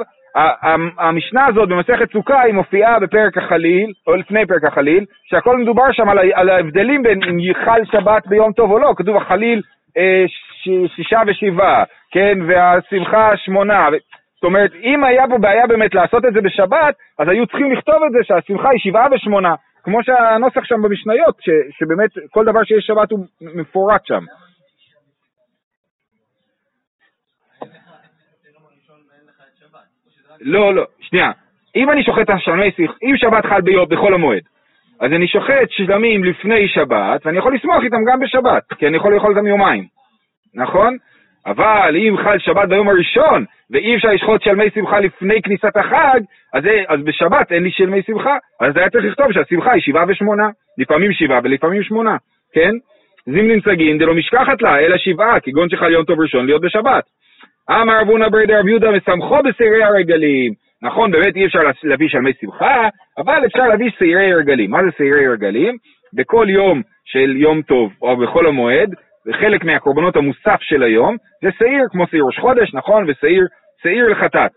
המשנה 1.00 1.46
הזאת 1.46 1.70
במסכת 1.70 2.12
סוכה 2.12 2.42
היא 2.42 2.54
מופיעה 2.54 3.00
בפרק 3.00 3.38
החליל, 3.38 3.92
או 4.08 4.16
לפני 4.16 4.46
פרק 4.46 4.64
החליל, 4.64 5.06
שהכל 5.26 5.58
מדובר 5.58 5.92
שם 5.92 6.10
על, 6.10 6.50
ההבדלים 6.50 7.04
בין 7.04 7.24
אם 7.30 7.40
יחל 7.40 7.82
שבת 7.92 8.28
ביום 8.28 8.54
טוב 8.54 8.72
או 8.72 8.80
לא, 8.80 8.94
כתוב 8.98 9.18
החליל 9.18 9.62
שישה 10.96 11.22
ושבעה, 11.28 11.84
כן, 12.12 12.38
והשמחה 12.48 13.38
שמונה. 13.38 13.90
זאת 14.36 14.44
אומרת, 14.44 14.72
אם 14.84 15.04
היה 15.04 15.24
פה 15.30 15.38
בעיה 15.38 15.68
באמת 15.68 15.96
לעשות 15.96 16.26
את 16.26 16.34
זה 16.34 16.42
בשבת, 16.42 16.96
אז 17.20 17.28
היו 17.28 17.48
צריכים 17.48 17.72
לכתוב 17.72 18.04
את 18.04 18.12
זה 18.12 18.20
שהשמחה 18.24 18.70
היא 18.70 18.80
שבעה 18.80 19.08
ושמונה, 19.12 19.56
כמו 19.84 20.04
שהנוסח 20.04 20.64
שם 20.64 20.82
במשניות, 20.82 21.36
ש, 21.42 21.50
שבאמת 21.80 22.10
כל 22.32 22.46
דבר 22.46 22.64
שיש 22.64 22.86
שבת 22.86 23.12
הוא 23.12 23.26
מפורט 23.42 24.06
שם. 24.06 24.24
לא, 30.42 30.76
לא, 30.76 30.86
שנייה. 31.00 31.32
אם 31.76 31.90
אני 31.92 32.04
שוחט 32.04 32.22
את 32.22 32.30
השלמי 32.30 32.72
שיח, 32.72 32.92
אם 33.04 33.18
שבת 33.18 33.46
חל 33.46 33.62
ביום 33.62 33.90
בחול 33.90 34.14
המועד, 34.14 34.44
אז 35.02 35.12
אני 35.12 35.28
שוחט 35.28 35.70
שלמים 35.70 36.24
לפני 36.24 36.68
שבת, 36.68 37.26
ואני 37.26 37.38
יכול 37.38 37.56
לשמוח 37.56 37.84
איתם 37.84 38.06
גם 38.08 38.20
בשבת, 38.20 38.64
כי 38.78 38.88
אני 38.88 38.98
יכול 38.98 39.14
לאכול 39.14 39.32
אותם 39.32 39.48
יומיים, 39.48 39.84
נכון? 40.56 40.98
אבל 41.46 41.96
אם 41.98 42.18
חל 42.24 42.40
שבת 42.40 42.70
ביום 42.70 42.90
הראשון, 42.90 43.46
ואי 43.72 43.96
אפשר 43.96 44.08
לשחוט 44.08 44.42
שלמי 44.42 44.70
שמחה 44.76 45.00
לפני 45.00 45.42
כניסת 45.42 45.78
החג, 45.78 46.20
אז, 46.54 46.64
אז 46.88 47.00
בשבת 47.04 47.52
אין 47.52 47.64
לי 47.64 47.72
שלמי 47.72 48.02
שמחה, 48.02 48.38
אז 48.62 48.78
היה 48.78 48.90
צריך 48.90 49.06
לכתוב 49.06 49.32
שהשמחה 49.32 49.72
היא 49.72 49.82
שבעה 49.82 50.06
ושמונה, 50.08 50.50
לפעמים 50.78 51.14
שבעה 51.14 51.40
ולפעמים 51.44 51.84
שמונה, 51.84 52.18
כן? 52.54 52.72
זימנין 53.26 53.62
סגין 53.62 53.98
דלא 53.98 54.14
משכחת 54.14 54.62
לה, 54.62 54.80
אלא 54.80 54.98
שבעה, 54.98 55.40
כגון 55.40 55.70
שחל 55.70 55.92
יום 55.92 56.06
טוב 56.06 56.22
ראשון 56.22 56.46
להיות 56.46 56.62
בשבת. 56.62 57.04
אמר 57.72 58.02
אבונה 58.02 58.30
ברי 58.30 58.46
דרב 58.46 58.68
יהודה 58.68 58.92
מסמכו 58.92 59.38
בשעירי 59.44 59.84
הרגלים. 59.84 60.65
נכון, 60.86 61.12
באמת 61.12 61.36
אי 61.36 61.46
אפשר 61.46 61.60
להביא 61.84 62.08
שלמי 62.10 62.32
שמחה, 62.42 62.88
אבל 63.18 63.46
אפשר 63.46 63.68
להביא 63.68 63.90
שעירי 64.00 64.34
רגלים. 64.34 64.72
מה 64.72 64.84
זה 64.84 64.90
שעירי 64.98 65.28
רגלים? 65.28 65.78
בכל 66.14 66.46
יום 66.50 66.82
של 67.06 67.36
יום 67.38 67.62
טוב 67.62 67.94
או 68.02 68.18
בחול 68.18 68.48
המועד, 68.48 68.96
וחלק 69.28 69.64
מהקורבנות 69.64 70.16
המוסף 70.16 70.58
של 70.62 70.84
היום, 70.84 71.16
זה 71.42 71.50
שעיר, 71.60 71.86
כמו 71.92 72.08
שעיר 72.08 72.24
ראש 72.24 72.40
חודש, 72.40 72.74
נכון? 72.74 73.06
ושעיר 73.08 73.46
שעיר 73.84 74.08
לחטאת. 74.08 74.52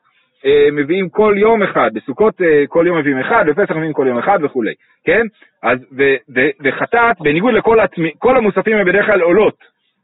אה, 0.44 0.68
מביאים 0.72 1.08
כל 1.08 1.34
יום 1.36 1.62
אחד, 1.62 1.90
בסוכות 1.94 2.42
אה, 2.42 2.64
כל 2.68 2.84
יום 2.86 2.98
מביאים 2.98 3.18
אחד, 3.18 3.44
בפסח 3.46 3.70
מביאים 3.76 3.92
כל 3.92 4.06
יום 4.08 4.18
אחד 4.18 4.38
וכולי, 4.42 4.72
כן? 5.04 5.26
אז, 5.62 5.78
ו, 5.96 6.02
ו, 6.34 6.40
וחטאת, 6.64 7.16
בניגוד 7.20 7.54
לכל 7.54 7.80
עצמי, 7.80 8.10
כל 8.18 8.36
המוספים 8.36 8.76
הם 8.76 8.86
בדרך 8.86 9.06
כלל 9.06 9.20
עולות, 9.20 9.54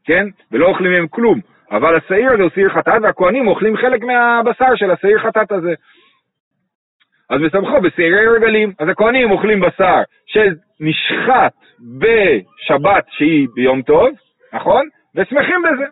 כן? 0.05 0.27
ולא 0.53 0.67
אוכלים 0.67 0.93
מהם 0.93 1.07
כלום. 1.09 1.41
אבל 1.71 1.97
השעיר 1.97 2.33
הזה 2.33 2.43
הוא 2.43 2.51
שעיר 2.55 2.69
חטאת, 2.69 3.03
והכוהנים 3.03 3.49
אוכלים 3.49 3.77
חלק 3.77 4.03
מהבשר 4.03 4.75
של 4.77 4.91
השעיר 4.91 5.19
חטאת 5.19 5.53
הזה. 5.53 5.75
אז 7.31 7.41
מסמכו 7.41 7.81
בשעירי 7.81 8.27
רגלים. 8.27 8.73
אז 8.79 8.89
הכוהנים 8.89 9.31
אוכלים 9.31 9.61
בשר 9.61 10.03
שנשחט 10.27 11.53
בשבת 11.99 13.05
שהיא 13.11 13.49
ביום 13.55 13.83
טוב, 13.83 14.09
נכון? 14.53 14.89
ושמחים 15.17 15.63
בזה. 15.63 15.85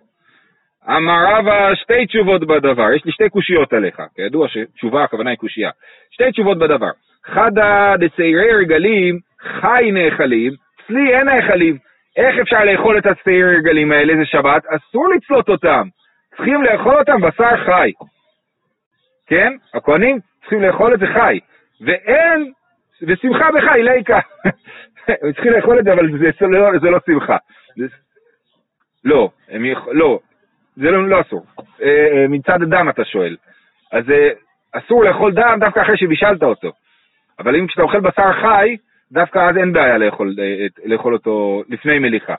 אמר 0.96 1.24
רבא 1.28 1.74
שתי 1.74 2.06
תשובות 2.06 2.46
בדבר, 2.46 2.92
יש 2.92 3.04
לי 3.04 3.12
שתי 3.12 3.28
קושיות 3.28 3.72
עליך, 3.72 4.02
כידוע 4.16 4.48
שתשובה 4.48 5.04
הכוונה 5.04 5.30
היא 5.30 5.38
קושייה. 5.38 5.70
שתי 6.10 6.32
תשובות 6.32 6.58
בדבר. 6.58 6.90
חדא 7.24 7.96
דצעירי 7.96 8.52
רגלים 8.52 9.18
חי 9.40 9.90
נאכלים, 9.92 10.52
אצלי 10.84 11.14
אין 11.14 11.28
נאכלים. 11.28 11.76
איך 12.16 12.38
אפשר 12.38 12.64
לאכול 12.64 12.98
את 12.98 13.06
הצעירי 13.06 13.56
רגלים 13.56 13.92
האלה, 13.92 14.16
זה 14.16 14.24
שבת? 14.24 14.62
אסור 14.66 15.08
לצלות 15.08 15.48
אותם. 15.48 15.88
צריכים 16.36 16.62
לאכול 16.62 16.98
אותם 16.98 17.20
בשר 17.20 17.56
חי. 17.64 17.92
כן? 19.32 19.52
הכהנים 19.74 20.18
צריכים 20.40 20.62
לאכול 20.62 20.94
את 20.94 20.98
זה 20.98 21.06
חי. 21.06 21.38
ואין, 21.80 22.52
ושמחה 23.02 23.48
בחי, 23.52 23.82
ליקה. 23.82 24.20
הם 25.22 25.32
צריכים 25.32 25.52
לאכול 25.52 25.78
את 25.78 25.84
זה, 25.84 25.92
אבל 25.92 26.18
זה, 26.18 26.30
זה, 26.40 26.46
לא, 26.46 26.78
זה 26.78 26.90
לא 26.90 26.98
שמחה. 27.06 27.36
לא, 29.04 29.30
הם 29.48 29.64
יכ... 29.64 29.78
לא, 29.92 30.18
זה 30.76 30.90
לא, 30.90 31.08
לא 31.08 31.20
אסור. 31.20 31.46
אה, 31.82 31.86
אה, 31.86 32.28
מצד 32.28 32.62
הדם 32.62 32.88
אתה 32.88 33.04
שואל. 33.04 33.36
אז 33.92 34.10
אה, 34.10 34.28
אסור 34.72 35.04
לאכול 35.04 35.34
דם 35.34 35.56
דווקא 35.60 35.82
אחרי 35.82 35.96
שבישלת 35.96 36.42
אותו. 36.42 36.72
אבל 37.38 37.56
אם 37.56 37.66
כשאתה 37.66 37.82
אוכל 37.82 38.00
בשר 38.00 38.32
חי, 38.32 38.76
דווקא 39.12 39.38
אז 39.38 39.56
אין 39.56 39.72
בעיה 39.72 39.98
לאכול, 39.98 40.34
לאכול 40.84 41.14
אותו 41.14 41.62
לפני 41.68 41.98
מליחה. 41.98 42.34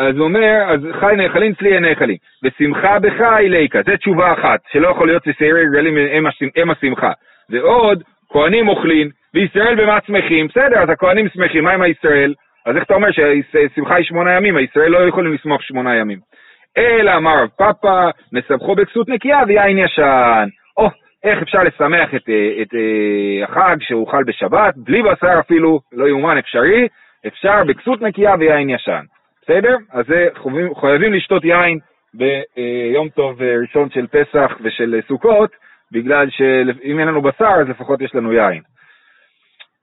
אז 0.00 0.16
הוא 0.16 0.24
אומר, 0.24 0.62
אז 0.68 0.80
חי 1.00 1.14
נאכלים, 1.16 1.54
צלי 1.54 1.74
אין 1.74 1.84
נאכלים. 1.84 2.16
ושמחה 2.44 2.98
בחי 2.98 3.46
ליקה, 3.48 3.78
זה 3.86 3.96
תשובה 3.96 4.32
אחת, 4.32 4.60
שלא 4.72 4.88
יכול 4.88 5.06
להיות 5.06 5.22
ששעירי 5.24 5.60
רגלים 5.60 5.96
הם 5.96 6.26
השמ- 6.26 6.52
הם 6.56 6.70
השמחה. 6.70 7.12
ועוד, 7.50 8.02
כהנים 8.32 8.68
אוכלים, 8.68 9.08
וישראל 9.34 9.74
במה 9.74 9.98
שמחים, 10.06 10.46
בסדר, 10.46 10.82
אז 10.82 10.88
הכהנים 10.90 11.28
שמחים, 11.28 11.64
מה 11.64 11.72
עם 11.72 11.82
הישראל? 11.82 12.34
אז 12.66 12.76
איך 12.76 12.84
אתה 12.84 12.94
אומר 12.94 13.08
ששמחה 13.12 13.94
היא 13.94 14.04
שמונה 14.04 14.32
ימים, 14.36 14.56
הישראל 14.56 14.90
לא 14.90 15.08
יכולים 15.08 15.32
לשמוח 15.32 15.62
שמונה 15.62 15.96
ימים. 15.96 16.18
אלא 16.78 17.16
אמר 17.16 17.42
רב 17.42 17.48
פאפא, 17.58 18.10
מסבכו 18.32 18.74
בכסות 18.74 19.08
נקייה 19.08 19.38
ויין 19.46 19.78
ישן. 19.78 20.48
או, 20.76 20.88
איך 21.24 21.42
אפשר 21.42 21.62
לשמח 21.62 22.14
את, 22.14 22.28
אה, 22.28 22.62
את, 22.62 22.74
אה, 22.74 23.44
החג 23.44 23.76
שהוא 23.80 24.08
חל 24.08 24.24
בשבת, 24.26 24.74
בלי 24.76 25.02
בשר 25.02 25.40
אפילו, 25.40 25.80
לא 25.92 26.08
יאומן 26.08 26.38
אפשרי, 26.38 26.88
אפשר 27.26 27.64
בכסות 27.64 28.02
נקייה 28.02 28.34
ויין 28.38 28.70
ישן. 28.70 29.02
בסדר? 29.50 29.76
אז 29.92 30.06
זה 30.06 30.28
חייבים, 30.42 30.74
חייבים 30.74 31.12
לשתות 31.12 31.44
יין 31.44 31.78
ביום 32.14 33.08
טוב 33.08 33.42
אה, 33.42 33.56
ראשון 33.60 33.90
של 33.90 34.06
פסח 34.06 34.52
ושל 34.60 34.94
אה, 34.94 35.00
סוכות, 35.08 35.50
בגלל 35.92 36.30
שאם 36.30 36.98
אין 36.98 37.08
לנו 37.08 37.22
בשר, 37.22 37.54
אז 37.60 37.68
לפחות 37.68 38.00
יש 38.00 38.14
לנו 38.14 38.32
יין. 38.32 38.62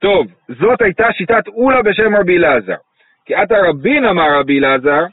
טוב, 0.00 0.26
זאת 0.48 0.82
הייתה 0.82 1.12
שיטת 1.12 1.48
אולה 1.48 1.82
בשם 1.82 2.16
רבי 2.16 2.36
אלעזר. 2.36 2.74
כי 3.26 3.34
עתה 3.34 3.54
רבין 3.58 4.04
אמר 4.04 4.38
רבי 4.38 4.58
אלעזר, 4.58 5.04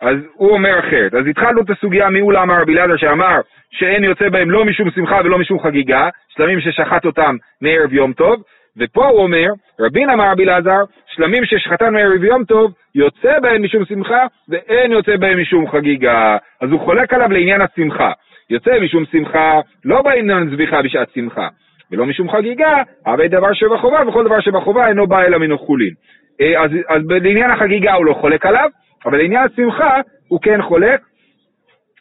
אז 0.00 0.16
הוא 0.34 0.50
אומר 0.50 0.78
אחרת. 0.78 1.14
אז 1.14 1.26
התחלנו 1.26 1.60
את 1.60 1.70
הסוגיה 1.70 2.10
מאולה 2.10 2.42
אמר 2.42 2.60
רבי 2.60 2.72
אלעזר 2.72 2.96
שאמר 2.96 3.40
שאין 3.70 4.04
יוצא 4.04 4.28
בהם 4.28 4.50
לא 4.50 4.64
משום 4.64 4.90
שמחה 4.90 5.20
ולא 5.24 5.38
משום 5.38 5.60
חגיגה, 5.60 6.08
שלמים 6.28 6.60
ששחט 6.60 7.04
אותם 7.04 7.36
מערב 7.60 7.92
יום 7.92 8.12
טוב, 8.12 8.42
ופה 8.78 9.06
הוא 9.06 9.22
אומר, 9.22 9.46
רבין 9.80 10.10
אמר 10.10 10.30
רבי 10.30 10.44
אלעזר, 10.44 10.84
שלמים 11.06 11.44
ששחטן 11.44 11.94
מערב 11.94 12.24
יום 12.24 12.44
טוב, 12.44 12.72
יוצא 12.94 13.38
בהם 13.40 13.62
משום 13.62 13.84
שמחה 13.84 14.26
ואין 14.48 14.92
יוצא 14.92 15.16
בהם 15.16 15.40
משום 15.40 15.70
חגיגה. 15.70 16.36
אז 16.60 16.70
הוא 16.70 16.80
חולק 16.80 17.12
עליו 17.12 17.32
לעניין 17.32 17.60
השמחה. 17.60 18.12
יוצא 18.50 18.80
משום 18.80 19.04
שמחה, 19.12 19.60
לא 19.84 20.02
בעניין 20.02 20.50
זביחה 20.50 20.82
בשעת 20.82 21.08
שמחה. 21.14 21.48
ולא 21.90 22.06
משום 22.06 22.30
חגיגה, 22.30 22.82
הרי 23.06 23.28
דבר 23.28 23.52
שבחובה, 23.52 24.08
וכל 24.08 24.24
דבר 24.24 24.40
שבחובה 24.40 24.88
אינו 24.88 25.06
בא 25.06 25.22
אלא 25.22 25.38
מן 25.38 25.52
החולין. 25.52 25.94
אה, 26.40 26.64
אז, 26.64 26.70
אז 26.88 27.02
לעניין 27.08 27.50
החגיגה 27.50 27.94
הוא 27.94 28.06
לא 28.06 28.14
חולק 28.14 28.46
עליו, 28.46 28.68
אבל 29.06 29.18
לעניין 29.18 29.42
השמחה 29.44 30.00
הוא 30.28 30.40
כן 30.42 30.62
חולק, 30.62 31.00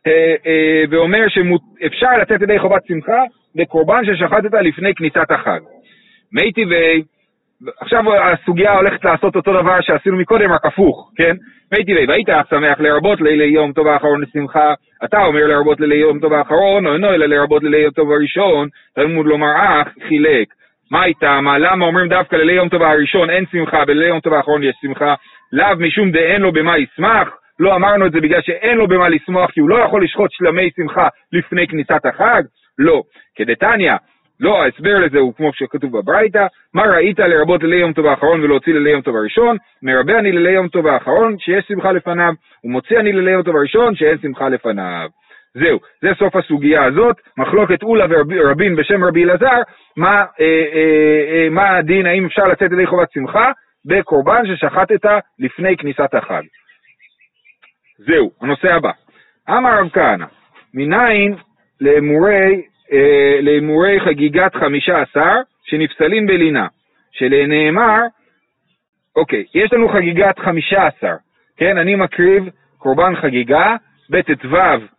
אה, 0.08 0.36
אה, 0.46 0.84
ואומר 0.90 1.25
שאפשר 1.28 2.18
לצאת 2.22 2.42
ידי 2.42 2.60
חובת 2.60 2.82
שמחה 2.88 3.24
בקורבן 3.56 4.06
ששחטת 4.06 4.54
לפני 4.54 4.96
כניסת 4.96 5.32
החג. 5.32 5.60
מי 6.33 6.51
טבעי, 6.51 7.03
עכשיו 7.81 8.03
הסוגיה 8.15 8.73
הולכת 8.73 9.05
לעשות 9.05 9.35
אותו 9.35 9.53
דבר 9.61 9.81
שעשינו 9.81 10.17
מקודם, 10.17 10.51
רק 10.51 10.65
הפוך, 10.65 11.11
כן? 11.15 11.35
מי 11.71 11.85
טבעי, 11.85 12.05
והיית 12.07 12.27
שמח 12.50 12.79
לרבות 12.79 13.21
לילי 13.21 13.45
יום 13.45 13.73
טוב 13.73 13.88
האחרון 13.88 14.21
לשמחה, 14.21 14.73
אתה 15.03 15.25
אומר 15.25 15.47
לרבות 15.47 15.79
לילי 15.79 15.95
יום 15.95 16.19
טוב 16.19 16.33
האחרון, 16.33 16.88
או 16.88 16.93
אינו 16.93 17.13
אלא 17.13 17.25
לרבות 17.25 17.63
לילי 17.63 17.77
יום 17.77 17.91
טוב 17.91 18.11
הראשון, 18.11 18.67
תלמוד 18.95 19.25
לומר 19.25 19.51
אך, 19.55 19.88
חילק. 20.07 20.47
מה 20.91 21.05
איתם? 21.05 21.45
למה 21.59 21.85
אומרים 21.85 22.07
דווקא 22.07 22.35
לילי 22.35 22.53
יום 22.53 22.69
טוב 22.69 22.81
הראשון 22.81 23.29
אין 23.29 23.45
שמחה, 23.51 23.83
ולילי 23.88 24.07
יום 24.07 24.19
טוב 24.19 24.33
האחרון 24.33 24.63
יש 24.63 24.75
שמחה? 24.81 25.13
לאו 25.53 25.75
משום 25.79 26.11
דאין 26.11 26.41
לו 26.41 26.51
במה 26.51 26.77
ישמח? 26.77 27.29
לא 27.59 27.75
אמרנו 27.75 28.05
את 28.05 28.11
זה 28.11 28.21
בגלל 28.21 28.41
שאין 28.41 28.77
לו 28.77 28.88
במה 28.88 29.09
לשמוח, 29.09 29.51
כי 29.51 29.59
הוא 29.59 29.69
לא 29.69 29.75
יכול 29.75 30.03
לשחוט 30.03 30.31
שלמי 30.31 30.69
שמחה 30.75 31.07
לפני 31.33 31.67
כניסת 31.67 32.05
החג? 32.05 32.43
לא. 32.79 33.03
כדתניא, 33.35 33.93
לא, 34.41 34.63
ההסבר 34.63 35.00
לזה 35.00 35.19
הוא 35.19 35.33
כמו 35.33 35.53
שכתוב 35.53 35.98
בברייתא, 35.98 36.45
מה 36.74 36.83
ראית 36.83 37.19
לרבות 37.19 37.63
לילי 37.63 37.75
יום 37.75 37.93
טוב 37.93 38.05
האחרון 38.05 38.43
ולהוציא 38.43 38.74
לילי 38.74 38.89
יום 38.89 39.01
טוב 39.01 39.15
הראשון? 39.15 39.57
מרבה 39.83 40.19
אני 40.19 40.31
לילי 40.31 40.51
יום 40.51 40.67
טוב 40.67 40.88
האחרון 40.88 41.39
שיש 41.39 41.65
שמחה 41.67 41.91
לפניו, 41.91 42.33
ומוציא 42.63 43.00
אני 43.00 43.13
לילי 43.13 43.31
יום 43.31 43.43
טוב 43.43 43.55
הראשון 43.55 43.95
שאין 43.95 44.17
שמחה 44.21 44.50
לפניו. 44.50 45.10
זהו, 45.53 45.79
זה 46.01 46.10
סוף 46.19 46.36
הסוגיה 46.36 46.83
הזאת, 46.83 47.15
מחלוקת 47.38 47.83
אולה 47.83 48.05
ורבין 48.10 48.75
בשם 48.75 49.03
רבי 49.03 49.24
אלעזר, 49.24 49.62
מה, 49.98 50.15
אה, 50.15 50.45
אה, 50.74 51.43
אה, 51.43 51.50
מה 51.50 51.77
הדין, 51.77 52.05
האם 52.05 52.25
אפשר 52.25 52.48
לצאת 52.48 52.71
ידי 52.71 52.86
חובת 52.86 53.12
שמחה 53.12 53.51
בקורבן 53.86 54.41
ששחטת 54.45 55.05
לפני 55.39 55.77
כניסת 55.77 56.13
החג. 56.13 56.43
זהו, 57.98 58.31
הנושא 58.41 58.74
הבא. 58.74 58.91
אמר 59.50 59.79
רב 59.79 59.89
כהנא, 59.89 60.25
מניין 60.74 61.36
לאמורי, 61.81 62.62
אה, 62.93 63.41
לאמורי 63.41 64.00
חגיגת 64.00 64.55
חמישה 64.55 65.01
עשר 65.01 65.36
שנפסלים 65.63 66.27
בלינה, 66.27 66.67
שלנאמר, 67.12 68.00
אוקיי, 69.15 69.43
יש 69.53 69.74
לנו 69.74 69.89
חגיגת 69.89 70.39
חמישה 70.39 70.88
עשר, 70.88 71.15
כן, 71.57 71.77
אני 71.77 71.95
מקריב 71.95 72.50
קורבן 72.77 73.15
חגיגה 73.15 73.75
בט"ו 74.10 74.57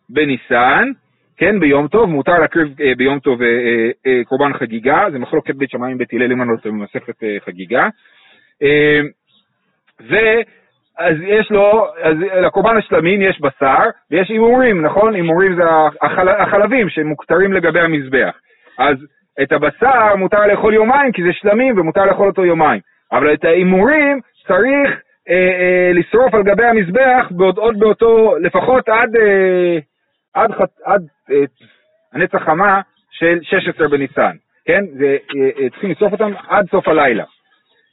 בניסן, 0.09 0.91
כן, 1.37 1.61
ביום 1.61 1.89
טוב, 1.89 2.11
מותר 2.11 2.39
להקריב 2.39 2.81
אה, 2.81 2.95
ביום 2.95 3.19
טוב 3.19 3.43
אה, 3.43 3.49
אה, 3.49 3.91
אה, 4.07 4.25
קורבן 4.25 4.53
חגיגה, 4.53 5.07
זה 5.13 5.19
מחלוקת 5.19 5.55
בית 5.55 5.71
שמיים 5.71 5.99
בית 5.99 6.13
הלל 6.13 6.33
אם 6.33 6.43
אני 6.43 6.51
לא 6.51 6.57
טועה 6.57 6.75
במסכת 6.75 7.23
אה, 7.23 7.37
חגיגה. 7.45 7.89
אה, 8.63 9.01
ואז 11.03 11.17
יש 11.23 11.51
לו, 11.51 11.87
אז 12.03 12.17
לקורבן 12.43 12.77
השלמין 12.77 13.23
יש 13.23 13.41
בשר 13.41 13.85
ויש 14.11 14.29
הימורים, 14.29 14.83
נכון? 14.83 15.15
הימורים 15.15 15.57
זה 15.57 15.63
החל, 16.03 16.29
החלבים 16.29 16.89
שמוכתרים 16.89 17.53
לגבי 17.53 17.81
המזבח. 17.81 18.39
אז 18.79 18.97
את 19.43 19.53
הבשר 19.53 20.17
מותר 20.17 20.47
לאכול 20.47 20.75
יומיים 20.75 21.13
כי 21.13 21.23
זה 21.23 21.33
שלמים 21.33 21.79
ומותר 21.79 22.05
לאכול 22.05 22.29
אותו 22.29 22.45
יומיים. 22.45 22.81
אבל 23.13 23.35
את 23.35 23.45
ההימורים 23.45 24.21
צריך 24.47 25.01
אה, 25.29 25.35
אה, 25.35 25.93
לשרוף 25.95 26.35
על 26.35 26.43
גבי 26.43 26.65
המזבח 26.65 27.27
בעוד, 27.31 27.59
עוד 27.59 27.79
באותו, 27.79 28.35
לפחות 28.41 28.89
עד, 28.89 29.17
אה, 29.17 29.79
עד, 30.35 30.51
עד, 30.53 30.69
עד 30.85 31.03
אה, 31.31 31.45
הנץ 32.13 32.35
החמה 32.35 32.81
של 33.11 33.39
16 33.43 33.89
בניסן, 33.89 34.37
כן? 34.65 34.85
זה, 34.99 35.17
אה, 35.37 35.63
אה, 35.63 35.71
צריכים 35.71 35.91
לשרוף 35.91 36.13
אותם 36.13 36.33
עד 36.49 36.67
סוף 36.71 36.89
הלילה, 36.89 37.25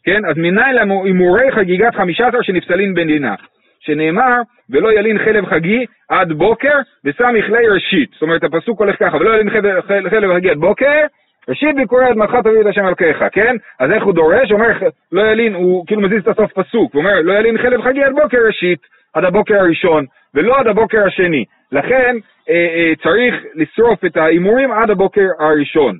כן? 0.10 0.25
אז 0.25 0.38
מניין 0.38 0.75
להימורי 0.75 1.51
חגיגת 1.51 1.96
15 1.96 2.44
שנפסלין 2.44 2.94
בנינה, 2.94 3.36
שנאמר, 3.80 4.42
ולא 4.70 4.94
ילין 5.00 5.18
חלב 5.20 5.46
חגי 5.46 5.86
עד 6.10 6.32
בוקר 6.34 6.78
ושם 7.06 7.34
מכלי 7.34 7.68
ראשית. 7.68 8.10
זאת 8.13 8.22
אומרת, 8.22 8.44
הפסוק 8.44 8.80
הולך 8.80 8.96
ככה, 9.00 9.18
ולא 9.18 9.34
ילין 9.34 9.50
חלב, 9.50 9.82
חלב 10.10 10.34
חגי 10.34 10.50
עד 10.50 10.58
בוקר, 10.58 11.01
ראשית 11.50 11.75
ביקורי 11.75 12.10
אדמתך 12.12 12.36
תביא 12.44 12.62
את 12.62 12.66
השם 12.66 12.88
אלוקיך, 12.88 13.24
כן? 13.32 13.56
אז 13.80 13.92
איך 13.92 14.04
הוא 14.04 14.13
דורש? 14.13 14.51
הוא 14.51 14.60
אומר, 14.60 14.78
לא 15.12 15.22
ילין, 15.32 15.54
הוא 15.54 15.88
כאילו 15.88 16.01
מזיז 16.01 16.22
את 16.22 16.28
הסוף 16.28 16.51
פסוק, 16.54 16.94
הוא 16.94 17.00
אומר, 17.00 17.22
לא 17.22 17.34
ילין 17.34 17.58
חלב 17.58 17.82
חגי 17.82 18.04
עד 18.04 18.13
בוקר 18.13 18.38
ראשית, 18.48 18.80
עד 19.13 19.24
הבוקר 19.24 19.56
הראשון, 19.60 20.06
ולא 20.34 20.60
עד 20.60 20.68
הבוקר 20.68 21.06
השני. 21.08 21.46
לכן 21.72 22.16
אה, 22.50 22.54
אה, 22.56 22.94
צריך 23.04 23.36
לשרוף 23.56 24.06
את 24.06 24.18
ההימורים 24.18 24.72
עד 24.72 24.89
הבוקר 24.89 25.28
הראשון. 25.39 25.98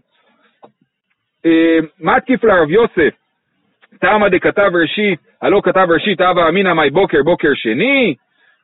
אה, 1.46 1.80
מה 2.00 2.20
תקיף 2.20 2.44
לרב 2.44 2.70
יוסף? 2.70 3.14
תמה 4.02 4.30
דכתב 4.30 4.72
ראשית, 4.82 5.20
הלא 5.42 5.62
כתב 5.64 5.88
ראשית 5.90 6.22
אבא 6.22 6.50
אמינא 6.50 6.74
מאי 6.74 6.90
בוקר, 6.90 7.24
בוקר 7.24 7.50
שני? 7.54 8.16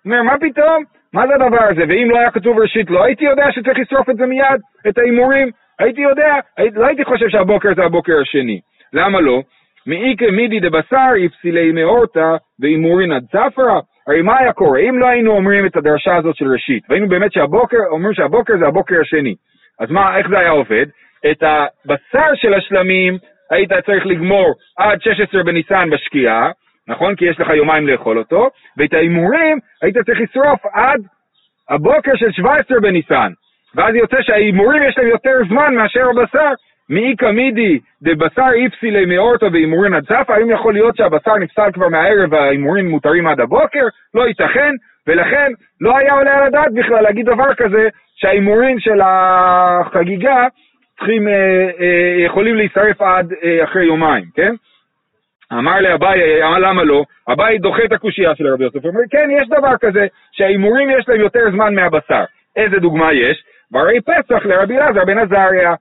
אומר, 0.05 0.23
מה 0.23 0.33
פתאום? 0.41 0.83
מה 1.13 1.27
זה 1.27 1.35
הדבר 1.35 1.63
הזה? 1.63 1.83
ואם 1.89 2.09
לא 2.11 2.19
היה 2.19 2.31
כתוב 2.31 2.59
ראשית, 2.59 2.89
לא 2.89 3.03
הייתי 3.03 3.25
יודע 3.25 3.51
שצריך 3.51 3.79
לשרוף 3.79 4.09
את 4.09 4.17
זה 4.17 4.25
מיד, 4.25 4.61
את 4.87 4.97
ההימורים? 4.97 5.49
הייתי 5.79 6.01
יודע, 6.01 6.35
לא 6.75 6.85
הייתי 6.85 7.05
חושב 7.05 7.29
שהבוקר 7.29 7.69
זה 7.75 7.83
הבוקר 7.83 8.21
השני. 8.21 8.59
למה 8.93 9.21
לא? 9.21 9.41
מאיכא 9.87 10.25
מידי 10.25 10.59
דבשר 10.59 11.15
יפסילי 11.17 11.71
מאורתא 11.71 12.35
והימורין 12.59 13.11
עד 13.11 13.23
ספרא. 13.25 13.79
הרי 14.07 14.21
מה 14.21 14.39
היה 14.39 14.53
קורה? 14.53 14.79
אם 14.79 14.99
לא 14.99 15.07
היינו 15.07 15.31
אומרים 15.31 15.65
את 15.65 15.75
הדרשה 15.77 16.15
הזאת 16.15 16.35
של 16.35 16.47
ראשית, 16.47 16.83
והיינו 16.89 17.07
באמת 17.09 17.33
שהבוקר, 17.33 17.77
אומרים 17.91 18.13
שהבוקר 18.13 18.53
זה 18.59 18.67
הבוקר 18.67 19.01
השני, 19.01 19.35
אז 19.79 19.91
מה, 19.91 20.17
איך 20.17 20.29
זה 20.29 20.39
היה 20.39 20.49
עובד? 20.49 20.85
את 21.31 21.43
הבשר 21.43 22.35
של 22.35 22.53
השלמים 22.53 23.17
היית 23.51 23.73
צריך 23.85 24.05
לגמור 24.05 24.53
עד 24.77 25.01
16 25.01 25.43
בניסן 25.43 25.89
בשקיעה, 25.89 26.51
נכון? 26.87 27.15
כי 27.15 27.25
יש 27.25 27.39
לך 27.39 27.49
יומיים 27.49 27.87
לאכול 27.87 28.17
אותו, 28.17 28.49
ואת 28.77 28.93
ההימורים 28.93 29.59
היית 29.81 29.97
צריך 29.97 30.19
לשרוף 30.21 30.65
עד 30.73 31.01
הבוקר 31.69 32.11
של 32.15 32.31
17 32.31 32.79
בניסן. 32.79 33.31
ואז 33.75 33.95
יוצא 33.95 34.21
שההימורים 34.21 34.83
יש 34.83 34.97
להם 34.97 35.07
יותר 35.07 35.37
זמן 35.49 35.75
מאשר 35.75 36.09
הבשר. 36.09 36.51
מאיכא 36.89 37.31
מידי 37.31 37.79
דבשר 38.01 38.49
איפסילי 38.55 39.05
מאורתא 39.05 39.45
והימורים 39.45 39.93
עד 39.93 40.03
ספה, 40.05 40.35
האם 40.35 40.51
יכול 40.51 40.73
להיות 40.73 40.95
שהבשר 40.95 41.35
נפסל 41.35 41.71
כבר 41.73 41.89
מהערב 41.89 42.33
וההימורים 42.33 42.89
מותרים 42.89 43.27
עד 43.27 43.39
הבוקר? 43.39 43.85
לא 44.13 44.27
ייתכן, 44.27 44.71
ולכן 45.07 45.51
לא 45.81 45.97
היה 45.97 46.13
עולה 46.13 46.37
על 46.37 46.43
הדעת 46.43 46.73
בכלל 46.73 47.01
להגיד 47.01 47.25
דבר 47.25 47.53
כזה, 47.53 47.89
שההימורים 48.15 48.79
של 48.79 49.01
החגיגה 49.03 50.47
צריכים, 50.97 51.27
אה, 51.27 51.69
אה, 51.79 52.25
יכולים 52.25 52.55
להישרף 52.55 53.01
עד 53.01 53.33
אה, 53.43 53.63
אחרי 53.63 53.85
יומיים, 53.85 54.25
כן? 54.35 54.55
אמר 55.53 55.81
לאביי, 55.81 56.43
אמר 56.43 56.59
למה 56.59 56.83
לא? 56.83 57.03
אביי 57.31 57.57
דוחה 57.57 57.83
את 57.83 57.91
הקושייה 57.91 58.35
של 58.35 58.47
רבי 58.47 58.63
יוסף, 58.63 58.83
הוא 58.83 58.89
אומר, 58.89 59.01
כן, 59.11 59.29
יש 59.41 59.47
דבר 59.47 59.77
כזה, 59.81 60.07
שההימורים 60.31 60.89
יש 60.89 61.09
להם 61.09 61.21
יותר 61.21 61.51
זמן 61.51 61.75
מהבשר. 61.75 62.23
איזה 62.55 62.79
דוגמה 62.79 63.13
יש? 63.13 63.43
והרי 63.71 64.01
פסח 64.01 64.45
לרבי 64.45 64.77
אלעזר 64.77 65.05
בן 65.05 65.17
עזריה. 65.17 65.73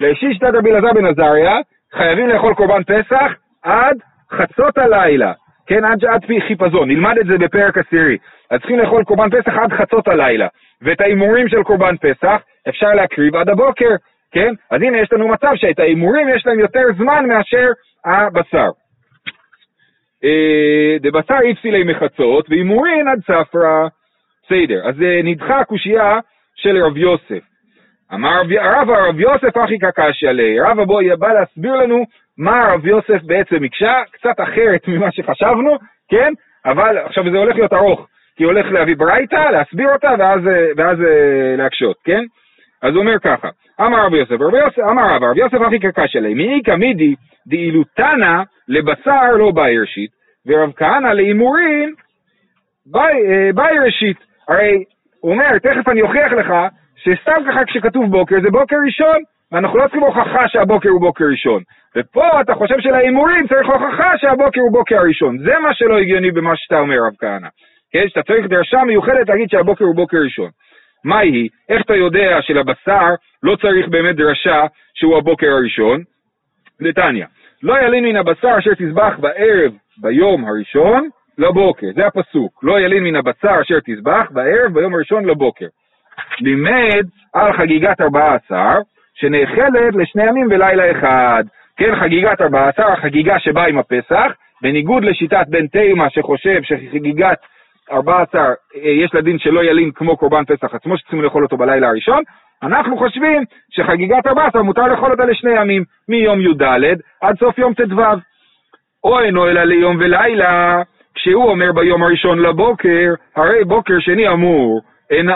לשישתת 0.00 0.50
רבי 0.54 0.70
אלעזר 0.70 0.92
בן 0.92 1.06
עזריה, 1.06 1.56
חייבים 1.94 2.28
לאכול 2.28 2.54
קורבן 2.54 2.82
פסח 2.82 3.32
עד 3.62 3.96
חצות 4.32 4.78
הלילה, 4.78 5.32
כן, 5.66 5.84
עד, 5.84 6.04
עד 6.04 6.24
פי 6.26 6.40
חיפזון, 6.40 6.88
נלמד 6.88 7.18
את 7.18 7.26
זה 7.26 7.38
בפרק 7.38 7.78
עשירי. 7.78 8.18
אז 8.50 8.60
צריכים 8.60 8.78
לאכול 8.78 9.04
קורבן 9.04 9.30
פסח 9.30 9.52
עד 9.62 9.72
חצות 9.72 10.08
הלילה, 10.08 10.46
ואת 10.82 11.00
ההימורים 11.00 11.48
של 11.48 11.62
קורבן 11.62 11.96
פסח 11.96 12.42
אפשר 12.68 12.94
להקריב 12.94 13.36
עד 13.36 13.48
הבוקר, 13.48 13.90
כן? 14.36 14.54
אז 14.70 14.82
הנה 14.82 14.98
יש 14.98 15.12
לנו 15.12 15.28
מצב 15.28 15.52
שאת 15.54 15.78
ההימורים 15.78 16.28
יש 16.28 16.46
להם 16.46 16.60
יותר 16.60 16.82
זמן 16.98 17.26
מאשר 17.28 17.68
הבשר. 18.04 18.70
אה, 20.24 20.96
דבשר 21.00 21.38
איפסילי 21.48 21.84
מחצות 21.84 22.50
והימורים 22.50 23.08
עד 23.08 23.20
ספרא. 23.20 23.88
בסדר, 24.44 24.88
אז 24.88 25.02
אה, 25.02 25.20
נדחה 25.24 25.60
הקושייה 25.60 26.18
של 26.56 26.84
רב 26.84 26.96
יוסף. 26.96 27.44
אמר 28.14 28.42
רב 28.60 28.90
הרב 28.90 29.20
יוסף 29.20 29.56
אחי 29.64 29.78
קקשי 29.78 30.28
עלי, 30.28 30.60
רב 30.60 30.80
אבוי 30.80 31.16
בא 31.16 31.32
להסביר 31.32 31.74
לנו 31.76 32.04
מה 32.38 32.68
רב 32.74 32.86
יוסף 32.86 33.22
בעצם 33.22 33.64
הקשה, 33.64 33.94
קצת 34.12 34.40
אחרת 34.40 34.88
ממה 34.88 35.12
שחשבנו, 35.12 35.76
כן? 36.10 36.32
אבל 36.66 36.98
עכשיו 36.98 37.30
זה 37.30 37.38
הולך 37.38 37.56
להיות 37.56 37.72
ארוך, 37.72 38.08
כי 38.36 38.44
הולך 38.44 38.66
להביא 38.72 38.96
ברייתא, 38.96 39.50
להסביר 39.52 39.88
אותה 39.92 40.14
ואז, 40.18 40.40
ואז 40.76 41.00
אה, 41.00 41.56
להקשות, 41.56 41.96
כן? 42.04 42.24
אז 42.82 42.94
הוא 42.94 43.00
אומר 43.00 43.18
ככה, 43.18 43.48
אמר 43.80 44.06
רב 44.06 44.14
יוסף, 44.14 44.32
רב 44.40 44.54
יוסף 44.54 44.78
אמר 44.78 45.14
רב, 45.14 45.22
רב 45.24 45.36
יוסף 45.36 45.58
אחי 45.68 45.78
קקשי 45.78 46.18
עלי, 46.18 46.34
מאיכא 46.34 46.76
מידי 46.76 47.14
דאילותנא 47.46 48.42
לבשר 48.68 49.30
לא 49.38 49.50
באי 49.50 49.78
ראשית, 49.78 50.10
ורב 50.46 50.72
כהנא 50.76 51.08
להימורים 51.08 51.94
באי 52.86 53.78
אה, 53.78 53.84
ראשית. 53.84 54.16
הרי 54.48 54.84
הוא 55.20 55.32
אומר, 55.32 55.58
תכף 55.58 55.88
אני 55.88 56.02
אוכיח 56.02 56.32
לך 56.32 56.52
שסתם 56.96 57.42
ככה 57.48 57.64
כשכתוב 57.64 58.10
בוקר 58.10 58.36
זה 58.42 58.50
בוקר 58.50 58.76
ראשון, 58.86 59.16
ואנחנו 59.52 59.78
לא 59.78 59.82
צריכים 59.82 60.02
הוכחה 60.02 60.48
שהבוקר 60.48 60.88
הוא 60.88 61.00
בוקר 61.00 61.24
ראשון. 61.30 61.62
ופה 61.96 62.40
אתה 62.40 62.54
חושב 62.54 62.74
שלהימורים 62.80 63.46
צריך 63.46 63.68
הוכחה 63.68 64.18
שהבוקר 64.18 64.60
הוא 64.60 64.72
בוקר 64.72 64.98
ראשון. 65.08 65.38
זה 65.38 65.58
מה 65.58 65.74
שלא 65.74 65.98
הגיוני 65.98 66.30
במה 66.30 66.56
שאתה 66.56 66.78
אומר, 66.78 66.96
רב 67.06 67.14
כהנא. 67.18 67.48
כן, 67.92 68.08
שאתה 68.08 68.22
צריך 68.22 68.46
דרשה 68.46 68.84
מיוחדת 68.84 69.28
להגיד 69.28 69.50
שהבוקר 69.50 69.84
הוא 69.84 69.96
בוקר 69.96 70.18
ראשון. 70.24 70.50
מה 71.06 71.18
היא? 71.18 71.48
איך 71.68 71.82
אתה 71.82 71.94
יודע 71.94 72.38
שלבשר 72.42 73.08
לא 73.42 73.56
צריך 73.56 73.88
באמת 73.88 74.16
דרשה 74.16 74.66
שהוא 74.94 75.18
הבוקר 75.18 75.46
הראשון? 75.46 76.02
נתניא, 76.80 77.24
לא 77.62 77.78
ילין 77.78 78.04
מן 78.04 78.16
הבשר 78.16 78.58
אשר 78.58 78.70
תזבח 78.78 79.12
בערב 79.18 79.72
ביום 79.98 80.44
הראשון 80.44 81.08
לבוקר, 81.38 81.86
זה 81.94 82.06
הפסוק, 82.06 82.64
לא 82.64 82.80
ילין 82.80 83.04
מן 83.04 83.16
הבשר 83.16 83.60
אשר 83.60 83.78
תזבח 83.84 84.26
בערב 84.30 84.72
ביום 84.74 84.94
הראשון 84.94 85.24
לבוקר. 85.24 85.66
לימד 86.40 87.06
על 87.34 87.52
חגיגת 87.52 88.00
ארבעה 88.00 88.34
עשר, 88.34 88.78
שנאכלת 89.14 89.94
לשני 89.94 90.24
ימים 90.24 90.46
ולילה 90.50 90.90
אחד. 90.90 91.44
כן, 91.76 92.00
חגיגת 92.00 92.40
ארבעה 92.40 92.68
עשר, 92.68 92.92
החגיגה 92.92 93.38
שבאה 93.38 93.66
עם 93.66 93.78
הפסח, 93.78 94.32
בניגוד 94.62 95.04
לשיטת 95.04 95.46
בן 95.48 95.66
תימה 95.66 96.10
שחושב 96.10 96.62
שחגיגת 96.62 97.38
ארבעה 97.92 98.22
עשר 98.22 98.52
אה, 98.76 98.90
יש 98.90 99.14
לה 99.14 99.20
דין 99.20 99.38
שלא 99.38 99.64
ילין 99.64 99.90
כמו 99.94 100.16
קורבן 100.16 100.44
פסח 100.44 100.74
עצמו, 100.74 100.98
שצריכים 100.98 101.22
לאכול 101.22 101.42
אותו 101.42 101.56
בלילה 101.56 101.88
הראשון, 101.88 102.22
אנחנו 102.62 102.98
חושבים 102.98 103.42
שחגיגת 103.70 104.26
ארבעה 104.26 104.46
עשר 104.46 104.62
מותר 104.62 104.86
לאכול 104.86 105.10
אותה 105.10 105.24
לשני 105.24 105.60
ימים, 105.60 105.84
מיום 106.08 106.40
י"ד 106.40 106.62
עד 107.20 107.38
סוף 107.38 107.58
יום 107.58 107.74
ט"ו. 107.74 108.02
או 109.04 109.20
אינו 109.20 109.48
אלא 109.48 109.62
ליום 109.62 109.96
ולילה, 110.00 110.82
כשהוא 111.14 111.50
אומר 111.50 111.72
ביום 111.72 112.02
הראשון 112.02 112.38
לבוקר, 112.38 113.14
הרי 113.36 113.64
בוקר 113.64 113.98
שני 114.00 114.28
אמור, 114.28 114.80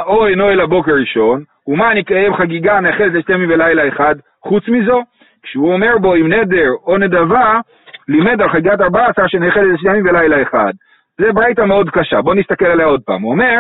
או 0.07 0.27
אינו 0.27 0.51
אלא 0.51 0.67
בוקר 0.67 0.93
ראשון, 0.93 1.43
ומה 1.69 1.93
אני 1.93 2.01
אקיים 2.01 2.35
חגיגה 2.35 2.81
נאחלת 2.81 3.13
לשתי 3.13 3.33
ימים 3.33 3.51
ולילה 3.51 3.89
אחד, 3.89 4.15
חוץ 4.43 4.69
מזו? 4.69 5.03
כשהוא 5.43 5.73
אומר 5.73 5.99
בו 5.99 6.15
עם 6.15 6.33
נדר 6.33 6.71
או 6.87 6.99
נדבה, 6.99 7.61
לימד 8.09 8.43
על 8.43 8.49
חגיגת 8.49 8.81
ארבע 8.81 9.07
עשר 9.07 9.27
שנאחלת 9.27 9.75
לשתי 9.75 9.89
ימים 9.89 10.07
ולילה 10.07 10.43
אחד. 10.43 10.73
זה 11.19 11.33
ברייתא 11.33 11.63
מאוד 11.63 11.91
קשה, 11.91 12.23
בואו 12.23 12.35
נסתכל 12.35 12.67
עליה 12.67 12.87
עוד 12.87 13.03
פעם. 13.03 13.23
הוא 13.23 13.33
אומר, 13.33 13.57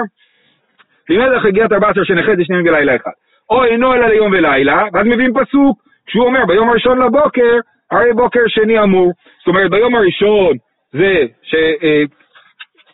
על 1.19 1.41
חגיגת 1.41 1.73
14 1.73 2.05
שנחלת 2.05 2.39
לשני 2.39 2.57
ימים 2.57 2.73
ולילה 2.73 2.97
אחד. 2.97 3.11
או 3.51 3.65
אינו 3.65 3.95
אלא 3.95 4.07
ליום 4.07 4.33
ולילה, 4.33 4.83
ואז 4.93 5.07
מביאים 5.07 5.33
פסוק, 5.35 5.79
כשהוא 6.07 6.27
אומר 6.27 6.47
ביום 6.47 6.69
הראשון 6.69 7.03
לבוקר, 7.03 7.59
הרי 7.91 8.13
בוקר 8.13 8.41
שני 8.47 8.83
אמור. 8.83 9.13
זאת 9.39 9.49
אומרת, 9.49 9.71
ביום 9.71 9.95
הראשון 9.95 10.57
זה 10.93 11.27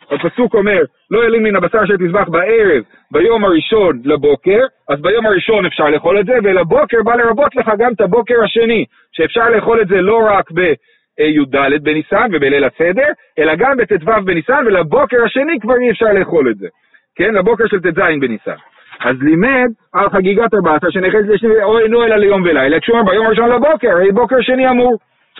שהפסוק 0.08 0.54
אה, 0.54 0.60
אומר, 0.60 0.80
לא 1.10 1.26
ילין 1.26 1.42
מן 1.42 1.56
הבשר 1.56 1.84
אשר 1.84 1.96
תזבח 1.96 2.28
בערב 2.28 2.82
ביום 3.10 3.44
הראשון 3.44 4.00
לבוקר, 4.04 4.60
אז 4.88 5.00
ביום 5.00 5.26
הראשון 5.26 5.66
אפשר 5.66 5.84
לאכול 5.84 6.20
את 6.20 6.26
זה, 6.26 6.32
ולבוקר 6.44 7.02
בא 7.04 7.14
לרבות 7.14 7.56
לך 7.56 7.70
גם 7.78 7.92
את 7.92 8.00
הבוקר 8.00 8.34
השני, 8.44 8.84
שאפשר 9.12 9.50
לאכול 9.50 9.80
את 9.80 9.88
זה 9.88 10.00
לא 10.00 10.18
רק 10.30 10.50
בי"ד 11.18 11.82
בניסן 11.82 12.28
ובליל 12.32 12.64
הסדר, 12.64 13.08
אלא 13.38 13.54
גם 13.54 13.76
בט"ו 13.76 14.24
בניסן, 14.24 14.64
ולבוקר 14.66 15.24
השני 15.24 15.60
כבר 15.60 15.74
אי 15.80 15.90
אפשר 15.90 16.06
לאכול 16.06 16.50
את 16.50 16.56
זה. 16.56 16.66
כן, 17.16 17.34
לבוקר 17.34 17.66
של 17.66 17.80
ט"ז 17.80 17.98
בניסן. 18.20 18.56
אז 19.00 19.16
לימד 19.22 19.68
על 19.94 20.10
חגיגת 20.10 20.54
14 20.54 20.90
שנכנסת 20.90 21.28
לשני, 21.28 21.62
או 21.62 21.78
אינו 21.78 22.04
אלא 22.04 22.16
ליום 22.16 22.42
ולילה, 22.42 22.80
כשהוא 22.80 22.98
אומר 22.98 23.12
ביום 23.12 23.26
הראשון 23.26 23.48
לבוקר, 23.50 23.90
הרי 23.90 24.12
בוקר 24.12 24.36
שני 24.40 24.70
אמור. 24.70 24.96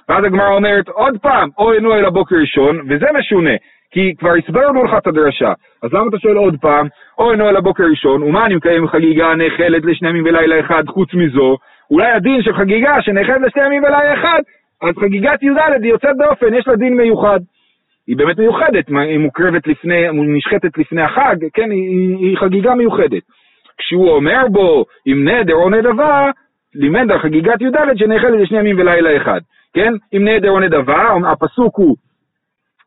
ואז 0.09 0.25
הגמרא 0.25 0.55
אומרת 0.55 0.89
עוד 0.89 1.19
פעם, 1.23 1.49
או 1.59 1.73
אינו 1.73 1.95
אלא 1.95 2.11
בוקר 2.11 2.37
ראשון, 2.37 2.81
וזה 2.89 3.07
משונה, 3.19 3.51
כי 3.91 4.15
כבר 4.19 4.33
הסברנו 4.35 4.85
לך 4.85 4.95
את 4.99 5.07
הדרשה, 5.07 5.53
אז 5.83 5.93
למה 5.93 6.09
אתה 6.09 6.19
שואל 6.19 6.37
עוד 6.37 6.57
פעם, 6.61 6.87
או 7.19 7.33
אינו 7.33 7.49
אלא 7.49 7.61
בוקר 7.61 7.85
ראשון, 7.91 8.23
ומה 8.23 8.47
אני 8.47 8.55
מקיים 8.55 8.89
חגיגה 8.89 9.35
נאכלת 9.35 9.85
לשני 9.85 10.09
ימים 10.09 10.25
ולילה 10.25 10.61
אחד 10.61 10.83
חוץ 10.87 11.15
מזו? 11.15 11.57
אולי 11.91 12.11
הדין 12.12 12.43
של 12.43 12.53
חגיגה 12.55 13.03
שנאכלת 13.03 13.41
לשני 13.47 13.67
ימים 13.67 13.83
ולילה 13.83 14.15
אחד, 14.15 14.41
אז 14.83 14.95
חגיגת 15.01 15.43
י"ד 15.43 15.83
היא 15.83 15.91
יוצאת 15.91 16.17
באופן, 16.17 16.55
יש 16.55 16.69
לה 16.69 16.77
דין 16.77 16.97
מיוחד. 16.97 17.41
היא 18.07 18.17
באמת 18.17 18.39
מיוחדת, 18.39 18.89
היא 18.89 19.19
מוקרבת 19.19 19.67
לפני, 19.67 20.07
נשחטת 20.12 20.79
לפני 20.79 21.03
החג, 21.03 21.37
כן, 21.55 21.71
היא, 21.71 22.17
היא 22.17 22.39
חגיגה 22.39 22.75
מיוחדת. 22.75 23.23
כשהוא 23.79 24.11
אומר 24.11 24.49
בו 24.49 24.85
עם 25.07 25.29
נדר 25.29 25.55
או 25.55 25.71
נדבה, 25.71 26.31
לימד 26.75 27.11
על 27.11 27.19
חגיגת 27.19 27.61
י"ד 27.61 27.97
שנאכלת 27.97 28.41
לשני 28.41 28.59
ימים 28.59 28.79
ולילה 28.79 29.17
אחד, 29.17 29.41
כן? 29.75 29.93
עם 30.12 30.29
נדר 30.29 30.51
או 30.51 30.61
נדבה, 30.61 31.17
הפסוק 31.33 31.77
הוא 31.77 31.97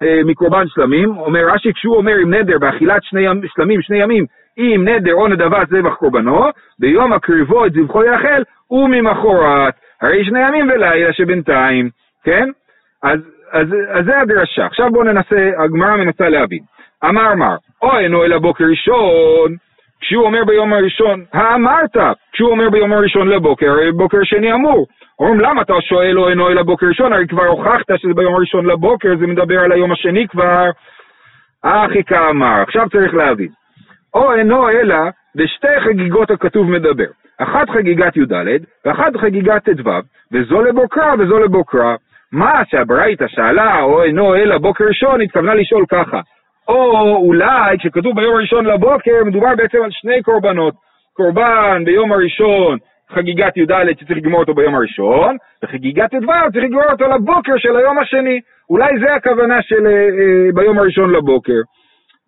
אה, 0.04 0.24
מקורבן 0.26 0.68
שלמים, 0.68 1.18
אומר 1.18 1.54
רש"י, 1.54 1.74
כשהוא 1.74 1.96
אומר 1.96 2.16
עם 2.16 2.34
נדר 2.34 2.58
באכילת 2.58 3.04
שני 3.04 3.22
ימ, 3.22 3.42
שלמים 3.48 3.82
שני 3.82 3.98
ימים, 3.98 4.26
אם 4.58 4.88
נדר 4.88 5.14
או 5.14 5.28
נדבה 5.28 5.64
זבח 5.70 5.94
קורבנו, 5.94 6.46
ביום 6.80 7.14
הקריבו 7.14 7.66
את 7.66 7.74
זבחו 7.74 8.04
יאכל, 8.04 8.44
וממחרת, 8.72 9.74
הרי 10.02 10.26
שני 10.26 10.48
ימים 10.48 10.70
ולילה 10.70 11.14
שבינתיים, 11.14 11.90
כן? 12.24 12.50
אז, 13.04 13.20
אז, 13.52 13.68
אז 13.90 14.06
זה 14.06 14.20
הדרשה. 14.20 14.66
עכשיו 14.66 14.90
בואו 14.92 15.04
ננסה, 15.04 15.50
הגמרא 15.58 15.96
מנסה 15.96 16.30
להבין. 16.30 16.60
אמר 17.06 17.36
מר, 17.36 17.56
או 17.82 17.98
אינו 17.98 18.26
אלא 18.26 18.38
בוקר 18.38 18.64
ראשון, 18.64 19.56
כשהוא 20.02 20.26
אומר 20.26 20.44
ביום 20.46 20.74
הראשון, 20.74 21.24
האמרת, 21.34 21.98
כשהוא 22.32 22.52
אומר 22.52 22.70
ביום 22.70 22.94
הראשון 22.94 23.28
לבוקר, 23.28 23.76
בוקר 23.94 24.18
שני 24.24 24.54
אמור. 24.54 24.88
אומרים, 25.20 25.40
למה 25.40 25.62
אתה 25.62 25.74
שואל 25.82 26.20
או 26.20 26.30
אינו 26.30 26.50
אלא 26.50 26.64
בוקר 26.64 26.88
ראשון? 26.88 27.14
הרי 27.14 27.28
כבר 27.28 27.46
הוכחת 27.46 27.98
שזה 27.98 28.14
ביום 28.14 28.36
הראשון 28.36 28.66
לבוקר, 28.66 29.10
זה 29.20 29.28
מדבר 29.28 29.60
על 29.60 29.72
היום 29.72 29.92
השני 29.92 30.28
כבר. 30.28 30.70
אחי 31.64 32.04
כאמר, 32.04 32.62
עכשיו 32.62 32.90
צריך 32.90 33.14
להבין. 33.14 33.50
או 34.14 34.34
אינו 34.34 34.70
אלא 34.70 34.96
בשתי 35.36 35.80
חגיגות 35.86 36.32
הכתוב 36.32 36.70
מדבר. 36.70 37.10
אחת 37.38 37.70
חגיגת 37.70 38.18
י"ד 38.18 38.34
ואחת 38.86 39.18
חגיגת 39.18 39.70
ט"ו, 39.70 39.90
וזו 40.32 40.62
לבוקרה 40.62 41.14
וזו 41.20 41.40
לבוקרה. 41.40 41.96
מה 42.32 42.62
שהברייתא 42.66 43.28
שאלה, 43.28 43.82
או 43.82 44.04
אינו 44.04 44.36
אלא 44.36 44.58
בוקר 44.58 44.84
ראשון, 44.84 45.22
התכוונה 45.22 45.54
לשאול 45.54 45.86
ככה. 45.90 46.20
או 46.68 47.16
אולי 47.18 47.78
כשכתוב 47.80 48.16
ביום 48.16 48.36
הראשון 48.36 48.66
לבוקר, 48.66 49.24
מדובר 49.26 49.56
בעצם 49.56 49.78
על 49.84 49.92
שני 49.92 50.22
קורבנות. 50.22 50.74
קורבן 51.14 51.82
ביום 51.86 52.12
הראשון, 52.12 52.78
חגיגת 53.10 53.58
י"ד 53.58 53.72
שצריך 54.00 54.18
לגמור 54.18 54.40
אותו 54.40 54.54
ביום 54.54 54.76
הראשון, 54.76 55.38
וחגיגת 55.64 56.12
ט"ו 56.12 56.52
צריך 56.54 56.64
לגמור 56.64 56.92
אותו 56.92 57.08
לבוקר 57.08 57.58
של 57.58 57.78
היום 57.78 58.00
השני. 58.00 58.40
אולי 58.70 59.00
זה 59.00 59.14
הכוונה 59.14 59.62
של 59.62 59.88
אה, 59.88 59.92
אה, 59.92 60.52
ביום 60.54 60.80
הראשון 60.80 61.12
לבוקר. 61.12 61.62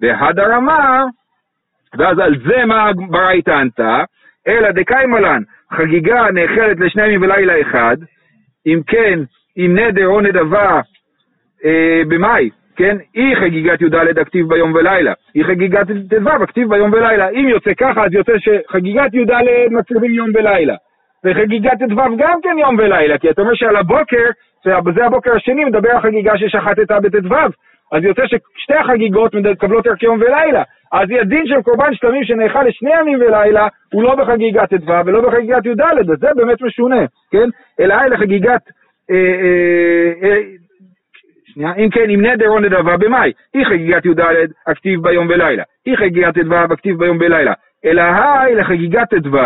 והדר 0.01 0.57
אמר, 0.57 1.03
ואז 1.97 2.19
על 2.19 2.35
זה 2.47 2.65
מה 2.65 2.91
ברייתא 3.09 3.51
ענתה, 3.51 4.03
אלא 4.47 4.71
דקיימלן, 4.71 5.41
חגיגה 5.73 6.31
נאכלת 6.33 6.79
לשני 6.79 7.05
ימים 7.05 7.21
ולילה 7.21 7.61
אחד, 7.61 7.97
אם 8.67 8.79
כן, 8.87 9.19
אם 9.57 9.79
נדר 9.79 10.07
או 10.07 10.21
נדבה 10.21 10.81
אה, 11.65 12.01
במאי, 12.07 12.49
כן? 12.75 12.97
אי 13.15 13.35
חגיגת 13.35 13.81
י"ד 13.81 14.17
הכתיב 14.17 14.47
ביום 14.49 14.73
ולילה, 14.73 15.13
אי 15.35 15.43
חגיגת 15.43 15.87
ט"ו 16.09 16.43
הכתיב 16.43 16.69
ביום 16.69 16.93
ולילה. 16.93 17.29
אם 17.29 17.47
יוצא 17.49 17.71
ככה, 17.73 18.05
אז 18.05 18.13
יוצא 18.13 18.33
שחגיגת 18.37 19.13
י"ד 19.13 19.31
מצריכים 19.71 20.13
יום 20.13 20.29
ולילה. 20.35 20.75
וחגיגת 21.25 21.79
ט"ו 21.79 22.17
גם 22.17 22.39
כן 22.43 22.57
יום 22.59 22.75
ולילה, 22.77 23.17
כי 23.17 23.29
אתה 23.29 23.41
אומר 23.41 23.53
שעל 23.53 23.75
הבוקר, 23.75 24.25
זה 24.65 25.05
הבוקר 25.05 25.35
השני, 25.35 25.65
מדבר 25.65 25.89
על 25.91 26.01
חגיגה 26.01 26.37
ששחטת 26.37 26.91
בט"ו. 26.91 27.35
אז 27.91 28.03
יוצא 28.03 28.21
ששתי 28.25 28.73
החגיגות 28.73 29.35
מקבלות 29.35 29.87
ערך 29.87 30.03
יום 30.03 30.19
ולילה. 30.21 30.63
אז 30.91 31.09
הדין 31.21 31.47
של 31.47 31.61
קורבן 31.61 31.93
שלמים 31.93 32.23
שנאכל 32.23 32.63
לשני 32.63 32.89
ימים 32.99 33.19
ולילה, 33.21 33.67
הוא 33.93 34.03
לא 34.03 34.15
בחגיגת 34.15 34.73
ט"ו 34.73 34.91
ולא 35.05 35.21
בחגיגת 35.21 35.65
י"ד, 35.65 35.81
אז 35.81 36.19
זה 36.19 36.27
באמת 36.35 36.61
משונה, 36.61 37.05
כן? 37.31 37.49
אלא 37.79 37.93
היה 37.93 38.07
לחגיגת 38.07 38.61
אה, 39.11 39.15
אה, 39.15 40.29
אה, 40.29 40.41
שנייה, 41.45 41.73
אם 41.77 41.89
כן, 41.89 42.09
אם 42.09 42.25
נדר 42.25 42.49
או 42.49 42.59
נדבה 42.59 42.97
במאי, 42.97 43.31
אי 43.55 43.65
חגיגת 43.65 44.05
י"ד 44.05 44.19
הכתיב 44.67 45.03
ביום 45.03 45.27
ולילה, 45.29 45.63
אי 45.87 45.97
חגיגת 45.97 46.33
ט"ו 46.33 46.55
הכתיב 46.55 46.97
ביום 46.97 47.17
ולילה, 47.19 47.53
אלא 47.85 48.01
היי 48.01 48.55
לחגיגת 48.55 49.13
ט"ו, 49.13 49.37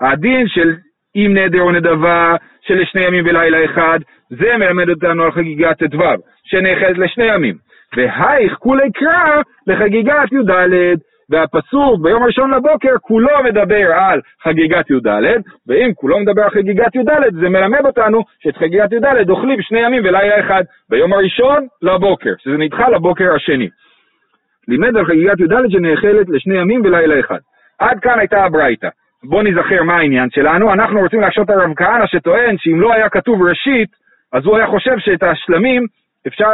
הדין 0.00 0.48
של 0.48 0.74
אם 1.16 1.34
נדר 1.34 1.60
או 1.60 1.72
נדבה 1.72 2.36
של 2.60 2.84
שני 2.84 3.06
ימים 3.06 3.24
ולילה 3.26 3.64
אחד, 3.64 3.98
זה 4.30 4.56
מלמד 4.56 4.88
אותנו 4.88 5.22
על 5.22 5.32
חגיגת 5.32 5.82
ט"ו, 5.82 6.02
שנאחז 6.44 6.98
לשני 6.98 7.24
ימים. 7.24 7.54
והייך 7.96 8.54
כולי 8.58 8.92
קרא 8.92 9.42
לחגיגת 9.66 10.32
י"ד, 10.32 10.50
והפסוק 11.30 12.00
ביום 12.02 12.22
הראשון 12.22 12.54
לבוקר 12.54 12.94
כולו 13.00 13.42
מדבר 13.44 13.92
על 13.92 14.20
חגיגת 14.42 14.90
י"ד, 14.90 15.06
ואם 15.66 15.90
כולו 15.94 16.20
מדבר 16.20 16.42
על 16.42 16.50
חגיגת 16.50 16.94
י"ד, 16.94 17.08
זה 17.40 17.48
מלמד 17.48 17.86
אותנו 17.86 18.22
שאת 18.40 18.56
חגיגת 18.56 18.92
י"ד 18.92 19.30
אוכלים 19.30 19.62
שני 19.62 19.80
ימים 19.80 20.02
ולילה 20.04 20.40
אחד, 20.40 20.62
ביום 20.90 21.12
הראשון 21.12 21.66
לבוקר, 21.82 22.32
שזה 22.38 22.56
נדחה 22.56 22.88
לבוקר 22.88 23.34
השני. 23.34 23.68
לימד 24.68 24.96
על 24.96 25.04
חגיגת 25.04 25.40
י"ד 25.40 25.70
שנאכלת 25.70 26.28
לשני 26.28 26.58
ימים 26.58 26.80
ולילה 26.84 27.20
אחד. 27.20 27.38
עד 27.78 28.00
כאן 28.00 28.18
הייתה 28.18 28.44
הברייתא. 28.44 28.88
בואו 29.24 29.42
נזכר 29.42 29.82
מה 29.82 29.96
העניין 29.96 30.30
שלנו. 30.30 30.72
אנחנו 30.72 31.00
רוצים 31.00 31.20
להקשות 31.20 31.50
הרב 31.50 31.74
כהנא 31.76 32.06
שטוען 32.06 32.56
שאם 32.58 32.80
לא 32.80 32.94
היה 32.94 33.08
כתוב 33.08 33.42
ראשית, 33.42 33.88
אז 34.32 34.46
הוא 34.46 34.56
היה 34.56 34.66
חושב 34.66 34.98
שאת 34.98 35.22
השלמים, 35.22 35.86
אפשר, 36.26 36.50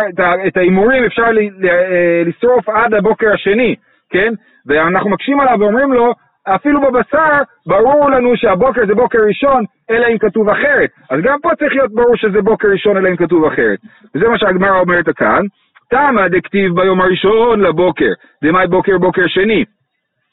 את 0.47 0.57
ההימורים 0.57 1.05
אפשר 1.05 1.23
אה, 1.65 2.23
לשרוף 2.27 2.69
עד 2.69 2.95
הבוקר 2.95 3.33
השני, 3.33 3.75
כן? 4.11 4.33
ואנחנו 4.67 5.11
מקשים 5.11 5.41
עליו 5.41 5.57
ואומרים 5.61 5.93
לו, 5.93 6.13
אפילו 6.49 6.81
בבשר, 6.81 7.43
ברור 7.67 8.11
לנו 8.11 8.37
שהבוקר 8.37 8.87
זה 8.87 8.95
בוקר 8.95 9.19
ראשון, 9.29 9.65
אלא 9.91 10.07
אם 10.07 10.19
כתוב 10.19 10.49
אחרת. 10.49 10.91
אז 11.11 11.21
גם 11.23 11.39
פה 11.43 11.51
צריך 11.59 11.73
להיות 11.73 11.95
ברור 11.95 12.17
שזה 12.17 12.43
בוקר 12.43 12.69
ראשון, 12.69 12.97
אלא 12.97 13.09
אם 13.09 13.17
כתוב 13.17 13.45
אחרת. 13.45 13.79
וזה 14.15 14.29
מה 14.29 14.39
שהגמרא 14.39 14.81
אומרת 14.81 15.09
כאן. 15.17 15.43
תמה 15.91 16.29
דכתיב 16.29 16.75
ביום 16.75 17.01
הראשון 17.01 17.61
לבוקר, 17.61 18.13
דמאי 18.45 18.67
בוקר 18.67 18.99
בוקר 18.99 19.27
שני. 19.27 19.65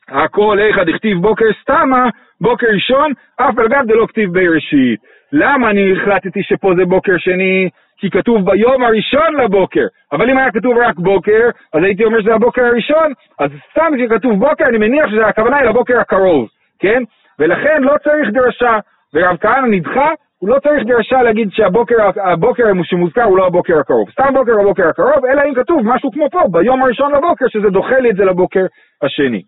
הכל 0.08 0.60
איכא 0.60 0.84
דכתיב 0.84 1.18
בוקר 1.18 1.46
סתמה, 1.62 2.10
בוקר 2.42 2.68
ראשון, 2.68 3.12
אף 3.38 3.60
על 3.60 3.68
גב 3.68 3.84
דלא 3.88 4.08
כתיב 4.08 4.34
בראשית. 4.34 5.00
למה 5.32 5.70
אני 5.70 5.94
החלטתי 5.94 6.44
שפה 6.44 6.72
זה 6.78 6.86
בוקר 6.86 7.18
שני? 7.18 7.70
כי 7.98 8.10
כתוב 8.10 8.52
ביום 8.52 8.84
הראשון 8.84 9.36
לבוקר, 9.44 9.86
אבל 10.12 10.30
אם 10.30 10.38
היה 10.38 10.52
כתוב 10.52 10.78
רק 10.78 10.96
בוקר, 10.96 11.50
אז 11.74 11.84
הייתי 11.84 12.06
אומר 12.06 12.22
שזה 12.22 12.34
הבוקר 12.34 12.66
הראשון, 12.66 13.12
אז 13.40 13.52
סתם 13.72 13.92
כשכתוב 13.98 14.40
בוקר, 14.40 14.66
אני 14.66 14.78
מניח 14.78 15.10
שהכוונה 15.12 15.58
היא 15.58 15.70
לבוקר 15.70 16.00
הקרוב, 16.00 16.50
כן? 16.80 17.04
ולכן 17.40 17.84
לא 17.84 17.94
צריך 18.04 18.30
דרשה, 18.34 18.80
ורב 19.14 19.38
כהנא 19.38 19.68
נדחה, 19.68 20.10
הוא 20.40 20.50
לא 20.50 20.60
צריך 20.60 20.84
דרשה 20.88 21.22
להגיד 21.22 21.50
שהבוקר 21.52 21.96
הבוקר 22.24 22.64
שמוזכר 22.84 23.24
הוא 23.24 23.38
לא 23.38 23.48
הבוקר 23.48 23.80
הקרוב. 23.80 24.10
סתם 24.12 24.34
בוקר 24.34 24.52
הבוקר 24.62 24.88
הקרוב, 24.88 25.26
אלא 25.26 25.42
אם 25.50 25.54
כתוב 25.56 25.82
משהו 25.84 26.12
כמו 26.12 26.30
פה, 26.32 26.42
ביום 26.52 26.84
הראשון 26.84 27.16
לבוקר, 27.16 27.46
שזה 27.48 27.70
דוחה 27.70 28.00
לי 28.00 28.10
את 28.10 28.16
זה 28.16 28.26
לבוקר 28.26 28.66
השני. 29.02 29.42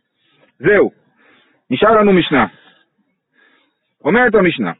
זהו, 0.59 0.91
נשאר 1.71 1.91
לנו 1.91 2.13
משנה. 2.13 2.45
אומרת 4.05 4.35
המשנה, 4.35 4.71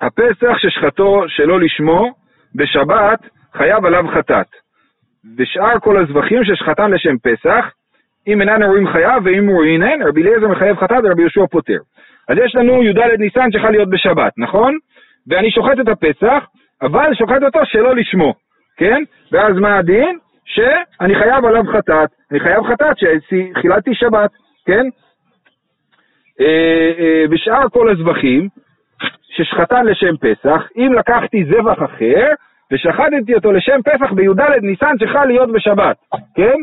הפסח 0.00 0.58
ששחטו 0.58 1.24
שלא 1.28 1.60
לשמו, 1.60 2.12
בשבת 2.56 3.18
חייב 3.54 3.84
עליו 3.84 4.04
חטאת. 4.14 4.46
ושאר 5.38 5.80
כל 5.80 5.96
הזבחים 5.96 6.44
ששחטן 6.44 6.90
לשם 6.90 7.18
פסח, 7.18 7.64
אם 8.26 8.40
אינן 8.40 8.62
אירועים 8.62 8.88
חייב 8.88 9.26
ואם 9.26 9.82
אין, 9.82 10.02
רבי 10.02 10.22
אליעזר 10.22 10.48
מחייב 10.48 10.76
חטאת 10.76 11.04
ורבי 11.04 11.22
יהושע 11.22 11.46
פוטר. 11.50 11.78
אז 12.28 12.36
יש 12.44 12.54
לנו 12.54 12.82
י"ד 12.82 12.98
ניסן 13.18 13.50
שצריכה 13.50 13.70
להיות 13.70 13.90
בשבת, 13.90 14.32
נכון? 14.38 14.74
ואני 15.28 15.50
שוחט 15.50 15.80
את 15.80 15.88
הפסח, 15.88 16.44
אבל 16.82 17.14
שוחט 17.14 17.42
אותו 17.42 17.60
שלא 17.64 17.96
לשמו, 17.96 18.34
כן? 18.76 19.02
ואז 19.32 19.56
מה 19.56 19.78
הדין? 19.78 20.18
שאני 20.46 21.14
חייב 21.14 21.44
עליו 21.44 21.62
חטאת. 21.72 22.08
אני 22.30 22.40
חייב 22.40 22.62
חטאת 22.64 22.96
שחיללתי 22.98 23.94
שבת, 23.94 24.30
כן? 24.66 24.86
אה, 26.40 26.92
אה, 26.98 27.24
בשאר 27.30 27.68
כל 27.72 27.90
הזבחים, 27.90 28.48
ששחטן 29.36 29.86
לשם 29.86 30.16
פסח, 30.16 30.68
אם 30.76 30.92
לקחתי 30.92 31.44
זבח 31.44 31.82
אחר, 31.84 32.26
ושחטתי 32.72 33.34
אותו 33.34 33.52
לשם 33.52 33.80
פסח 33.84 34.12
בי"ד 34.12 34.40
ניסן 34.62 34.94
שחל 34.98 35.24
להיות 35.24 35.52
בשבת, 35.52 35.96
כן? 36.34 36.56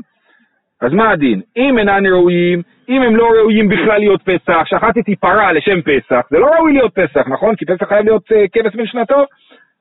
אז 0.82 0.94
מה 0.94 1.12
הדין? 1.12 1.42
אם 1.58 1.80
אינן 1.80 2.06
ראויים, 2.06 2.62
אם 2.90 3.02
הם 3.02 3.16
לא 3.16 3.30
ראויים 3.30 3.70
בכלל 3.70 4.00
להיות 4.00 4.22
פסח, 4.22 4.62
שחטתי 4.66 5.16
פרה 5.16 5.52
לשם 5.52 5.82
פסח, 5.82 6.22
זה 6.30 6.40
לא 6.40 6.46
ראוי 6.46 6.74
להיות 6.74 6.94
פסח, 6.96 7.28
נכון? 7.28 7.56
כי 7.56 7.66
פסח 7.66 7.90
חייב 7.90 8.06
להיות 8.06 8.32
uh, 8.32 8.36
כבש 8.52 8.76
בן 8.76 8.86
שנתו, 8.86 9.26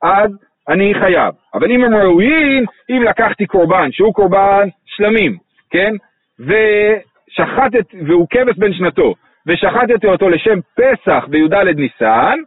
אז 0.03 0.31
אני 0.69 0.93
חייב. 0.99 1.33
אבל 1.53 1.71
אם 1.71 1.83
הם 1.83 1.95
ראויים, 1.95 2.65
אם 2.89 3.03
לקחתי 3.03 3.45
קורבן, 3.45 3.91
שהוא 3.91 4.13
קורבן 4.13 4.67
שלמים, 4.85 5.37
כן? 5.69 5.93
ושחטת, 6.39 7.85
והוא 8.07 8.27
כבש 8.29 8.57
בן 8.57 8.73
שנתו, 8.73 9.13
ושחטתי 9.47 10.07
אותו 10.07 10.29
לשם 10.29 10.59
פסח 10.75 11.25
בי"ד 11.29 11.53
ניסן, 11.53 12.39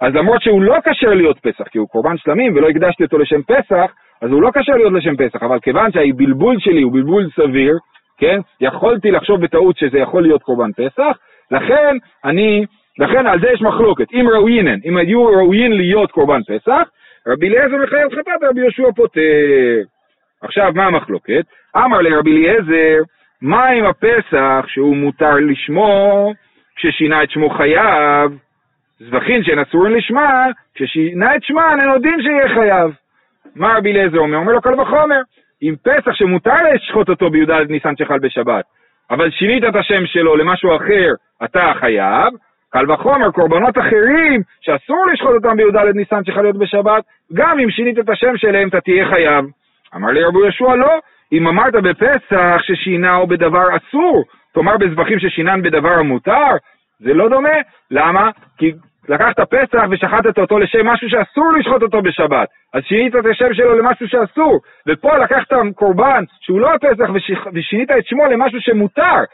אז 0.00 0.14
למרות 0.14 0.42
שהוא 0.42 0.62
לא 0.62 0.76
כשר 0.84 1.14
להיות 1.14 1.38
פסח, 1.38 1.68
כי 1.68 1.78
הוא 1.78 1.88
קורבן 1.88 2.16
שלמים 2.16 2.56
ולא 2.56 2.68
הקדשתי 2.68 3.04
אותו 3.04 3.18
לשם 3.18 3.42
פסח, 3.42 3.92
אז 4.22 4.30
הוא 4.30 4.42
לא 4.42 4.50
כשר 4.54 4.72
להיות 4.72 4.92
לשם 4.92 5.16
פסח, 5.16 5.42
אבל 5.42 5.58
כיוון 5.60 5.92
שהבלבול 5.92 6.56
שלי 6.58 6.82
הוא 6.82 6.92
בלבול 6.92 7.28
סביר, 7.36 7.78
כן? 8.18 8.40
יכולתי 8.60 9.10
לחשוב 9.10 9.40
בטעות 9.40 9.78
שזה 9.78 9.98
יכול 9.98 10.22
להיות 10.22 10.42
קורבן 10.42 10.72
פסח, 10.72 11.16
לכן 11.50 11.96
אני, 12.24 12.64
לכן 12.98 13.26
על 13.26 13.40
זה 13.40 13.48
יש 13.50 13.62
מחלוקת. 13.62 14.12
אם 14.12 14.28
ראויינן, 14.32 14.78
אם 14.84 14.96
היו 14.96 15.24
ראויין 15.24 15.72
להיות 15.72 16.10
קורבן 16.10 16.40
פסח, 16.42 16.88
רבי 17.26 17.48
אליעזר 17.48 17.76
מחייב 17.76 18.10
חטאת, 18.10 18.48
רבי 18.50 18.60
יהושע 18.60 18.92
פוטר. 18.96 19.20
עכשיו, 20.42 20.72
מה 20.74 20.86
המחלוקת? 20.86 21.44
אמר 21.76 22.00
לרבי 22.00 22.30
אליעזר, 22.30 23.02
מה 23.42 23.68
עם 23.68 23.84
הפסח 23.84 24.64
שהוא 24.66 24.96
מותר 24.96 25.34
לשמו, 25.34 26.32
כששינה 26.76 27.22
את 27.22 27.30
שמו 27.30 27.50
חייב? 27.50 28.30
זבחין 29.00 29.44
שהן 29.44 29.58
אסורים 29.58 29.96
לשמה, 29.96 30.46
כששינה 30.74 31.36
את 31.36 31.44
שמה, 31.44 31.74
אין 31.80 31.88
עוד 31.88 32.02
דין 32.02 32.22
שיהיה 32.22 32.54
חייב. 32.54 32.90
מה 33.56 33.74
רבי 33.76 33.92
אליעזר 33.92 34.18
אומר? 34.18 34.36
אומר 34.36 34.52
לו 34.52 34.60
קל 34.60 34.80
וחומר. 34.80 35.20
עם 35.60 35.74
פסח 35.76 36.14
שמותר 36.14 36.54
לשחוט 36.74 37.08
אותו 37.08 37.30
בי"ד 37.30 37.50
ניסן 37.50 37.96
שחל 37.96 38.18
בשבת, 38.18 38.64
אבל 39.10 39.30
שינית 39.30 39.64
את 39.64 39.76
השם 39.76 40.06
שלו 40.06 40.36
למשהו 40.36 40.76
אחר, 40.76 41.12
אתה 41.44 41.72
חייב, 41.80 42.34
קל 42.70 42.92
וחומר, 42.92 43.30
קורבנות 43.30 43.78
אחרים 43.78 44.42
שאסור 44.60 45.06
לשחוט 45.12 45.34
אותם 45.34 45.56
בי"ד 45.56 45.76
ניסן 45.94 46.24
שחל 46.24 46.42
להיות 46.42 46.58
בשבת, 46.58 47.04
גם 47.34 47.60
אם 47.60 47.70
שינית 47.70 47.98
את 47.98 48.08
השם 48.08 48.36
שלהם 48.36 48.68
אתה 48.68 48.80
תהיה 48.80 49.08
חייב. 49.08 49.44
אמר 49.96 50.10
לי 50.10 50.22
רבי 50.22 50.38
יהושע 50.38 50.74
לא, 50.74 50.98
אם 51.32 51.46
אמרת 51.46 51.74
בפסח 51.74 52.58
ששינהו 52.62 53.26
בדבר 53.26 53.76
אסור, 53.76 54.24
תאמר 54.54 54.76
בזבחים 54.76 55.18
ששינן 55.18 55.62
בדבר 55.62 55.92
המותר, 55.92 56.50
זה 57.00 57.14
לא 57.14 57.28
דומה. 57.28 57.58
למה? 57.90 58.30
כי 58.58 58.72
לקחת 59.10 59.40
פסח 59.40 59.82
ושחטת 59.90 60.38
אותו 60.38 60.58
לשם 60.58 60.86
משהו 60.86 61.08
שאסור 61.10 61.52
לשחוט 61.58 61.82
אותו 61.82 62.02
בשבת, 62.02 62.48
אז 62.74 62.82
שינית 62.84 63.16
את 63.16 63.26
השם 63.30 63.54
שלו 63.54 63.78
למשהו 63.78 64.08
שאסור, 64.08 64.60
ופה 64.88 65.18
לקחת 65.18 65.52
קורבן 65.74 66.24
שהוא 66.40 66.60
לא 66.60 66.74
הפסח 66.74 67.10
ושינית 67.54 67.90
את 67.90 68.06
שמו 68.06 68.26
למשהו 68.26 68.60
שמותר, 68.60 69.24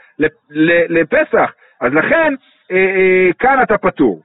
לפסח, 0.89 1.53
אז 1.81 1.93
לכן 1.93 2.35
אה, 2.73 2.77
אה, 2.77 3.33
כאן 3.39 3.63
אתה 3.63 3.79
פטור. 3.79 4.21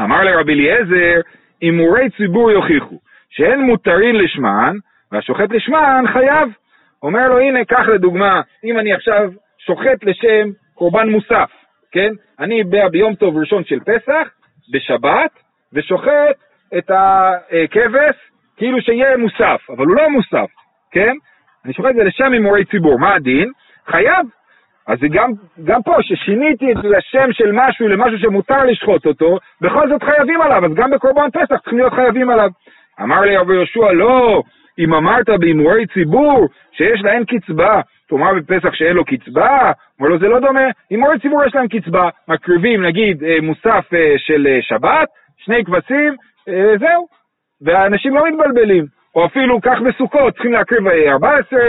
אמר 0.00 0.24
לרבי 0.24 0.52
אליעזר, 0.52 1.20
הימורי 1.60 2.10
ציבור 2.16 2.50
יוכיחו 2.50 2.98
שאין 3.30 3.60
מותרים 3.60 4.14
לשמן, 4.14 4.76
והשוחט 5.12 5.52
לשמן 5.52 6.04
חייב. 6.12 6.48
אומר 7.02 7.28
לו, 7.28 7.38
הנה, 7.38 7.64
קח 7.64 7.88
לדוגמה, 7.94 8.40
אם 8.64 8.78
אני 8.78 8.92
עכשיו 8.92 9.30
שוחט 9.66 10.04
לשם 10.04 10.48
קורבן 10.74 11.08
מוסף, 11.08 11.50
כן? 11.92 12.12
אני 12.38 12.64
בא 12.64 12.88
ביום 12.88 13.14
טוב 13.14 13.36
ראשון 13.36 13.64
של 13.64 13.80
פסח, 13.80 14.28
בשבת, 14.72 15.30
ושוחט 15.72 16.36
את 16.78 16.90
הכבש 16.90 18.16
כאילו 18.56 18.80
שיהיה 18.80 19.16
מוסף, 19.16 19.60
אבל 19.70 19.86
הוא 19.86 19.96
לא 19.96 20.10
מוסף, 20.10 20.50
כן? 20.90 21.12
אני 21.64 21.72
שוחט 21.72 21.90
את 21.90 21.94
זה 21.94 22.04
לשם 22.04 22.32
הימורי 22.32 22.64
ציבור, 22.64 22.98
מה 22.98 23.14
הדין? 23.14 23.50
חייב. 23.86 24.26
אז 24.86 24.98
זה 25.00 25.06
גם, 25.08 25.30
גם 25.64 25.82
פה, 25.82 25.96
ששיניתי 26.00 26.72
את 26.72 26.76
השם 26.98 27.32
של 27.32 27.50
משהו 27.52 27.88
למשהו 27.88 28.18
שמותר 28.18 28.64
לשחוט 28.64 29.06
אותו, 29.06 29.38
בכל 29.60 29.88
זאת 29.88 30.02
חייבים 30.02 30.42
עליו, 30.42 30.64
אז 30.64 30.74
גם 30.74 30.90
בקורבן 30.90 31.30
פסח 31.30 31.60
צריכים 31.60 31.78
להיות 31.78 31.92
חייבים 31.92 32.30
עליו. 32.30 32.50
אמר 33.02 33.20
לי 33.20 33.36
רבי 33.36 33.54
יהושע, 33.54 33.92
לא, 33.92 34.42
אם 34.78 34.94
אמרת 34.94 35.28
בהימורי 35.40 35.86
ציבור 35.86 36.48
שיש 36.72 37.00
להם 37.02 37.22
קצבה, 37.24 37.80
תאמר 38.12 38.32
בפסח 38.34 38.74
שאין 38.74 38.96
לו 38.96 39.04
קצבה? 39.04 39.72
אומר 40.00 40.10
לו, 40.10 40.18
זה 40.18 40.28
לא 40.28 40.40
דומה. 40.40 40.68
הימורי 40.90 41.18
ציבור 41.18 41.44
יש 41.44 41.54
להם 41.54 41.68
קצבה, 41.68 42.08
מקריבים 42.28 42.82
נגיד 42.82 43.24
אה, 43.24 43.36
מוסף 43.42 43.94
אה, 43.94 44.14
של 44.16 44.46
אה, 44.46 44.58
שבת, 44.62 45.08
שני 45.36 45.64
כבשים, 45.64 46.14
זהו, 46.80 47.06
והאנשים 47.60 48.14
לא 48.14 48.28
מתבלבלים. 48.28 48.84
או 49.14 49.26
אפילו 49.26 49.60
כך 49.60 49.78
בסוכות, 49.80 50.34
צריכים 50.34 50.52
להקריב 50.52 50.86
14 50.88 51.60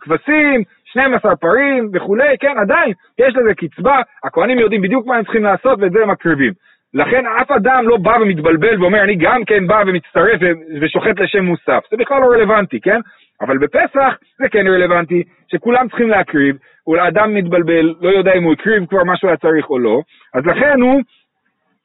כבשים, 0.00 0.62
12 0.84 1.36
פרים 1.36 1.90
וכולי, 1.92 2.38
כן, 2.40 2.58
עדיין, 2.58 2.92
יש 3.18 3.36
לזה 3.36 3.54
קצבה, 3.54 4.00
הכהנים 4.24 4.58
יודעים 4.58 4.82
בדיוק 4.82 5.06
מה 5.06 5.16
הם 5.16 5.24
צריכים 5.24 5.44
לעשות 5.44 5.78
ואת 5.80 5.92
זה 5.92 6.02
הם 6.02 6.10
מקריבים. 6.10 6.52
לכן 6.94 7.24
אף 7.26 7.50
אדם 7.50 7.88
לא 7.88 7.96
בא 7.96 8.16
ומתבלבל 8.20 8.82
ואומר, 8.82 9.02
אני 9.02 9.16
גם 9.16 9.44
כן 9.44 9.66
בא 9.66 9.82
ומצטרף 9.86 10.40
ושוחט 10.80 11.18
לשם 11.18 11.44
מוסף. 11.44 11.82
זה 11.90 11.96
בכלל 11.96 12.20
לא 12.20 12.26
רלוונטי, 12.26 12.80
כן? 12.80 13.00
אבל 13.40 13.58
בפסח 13.58 14.14
זה 14.38 14.48
כן 14.48 14.66
רלוונטי, 14.66 15.22
שכולם 15.48 15.88
צריכים 15.88 16.08
להקריב, 16.08 16.56
אולי 16.86 17.08
אדם 17.08 17.34
מתבלבל, 17.34 17.94
לא 18.00 18.08
יודע 18.08 18.32
אם 18.32 18.42
הוא 18.42 18.52
הקריב 18.52 18.86
כבר 18.86 19.04
מה 19.04 19.16
שהוא 19.16 19.28
היה 19.28 19.36
צריך 19.36 19.70
או 19.70 19.78
לא, 19.78 20.00
אז 20.34 20.46
לכן 20.46 20.80
הוא 20.80 21.00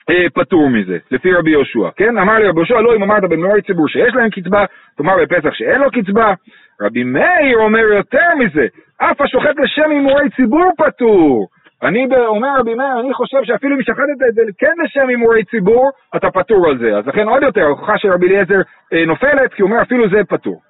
אה, 0.09 0.29
פטור 0.33 0.69
מזה, 0.69 0.97
לפי 1.11 1.33
רבי 1.33 1.51
יהושע, 1.51 1.89
כן? 1.95 2.17
אמר 2.17 2.39
לי 2.39 2.47
רבי 2.47 2.59
יהושע, 2.59 2.81
לא, 2.81 2.95
אם 2.95 3.03
אמרת 3.03 3.23
במאורי 3.23 3.61
ציבור 3.61 3.87
שיש 3.87 4.13
להם 4.15 4.29
קצבה, 4.29 4.65
תאמר 4.97 5.15
בפסח 5.21 5.53
שאין 5.53 5.81
לו 5.81 5.91
קצבה. 5.91 6.33
רבי 6.81 7.03
מאיר 7.03 7.57
אומר 7.57 7.79
יותר 7.79 8.35
מזה, 8.39 8.67
אף 8.97 9.21
השוחט 9.21 9.59
לשם 9.59 9.91
הימורי 9.91 10.29
ציבור 10.35 10.71
פטור. 10.77 11.47
אני 11.83 12.07
אומר 12.27 12.49
רבי 12.59 12.75
מאיר, 12.75 12.99
אני 12.99 13.13
חושב 13.13 13.37
שאפילו 13.43 13.75
אם 13.75 13.81
שחטת 13.81 14.27
את 14.29 14.33
זה 14.35 14.41
כן 14.57 14.73
לשם 14.83 15.07
הימורי 15.09 15.43
ציבור, 15.43 15.89
אתה 16.15 16.31
פטור 16.31 16.67
על 16.69 16.77
זה. 16.77 16.97
אז 16.97 17.07
לכן 17.07 17.27
עוד 17.27 17.43
יותר, 17.43 17.61
ההוכחה 17.61 17.97
של 17.97 18.11
רבי 18.11 18.27
אליעזר 18.27 18.61
אה, 18.93 19.05
נופלת, 19.05 19.53
כי 19.53 19.61
הוא 19.61 19.71
אומר 19.71 19.81
אפילו 19.81 20.09
זה 20.09 20.21
פטור. 20.29 20.61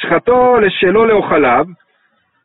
שחטו 0.00 0.56
שלא 0.68 1.08
לאוכליו, 1.08 1.66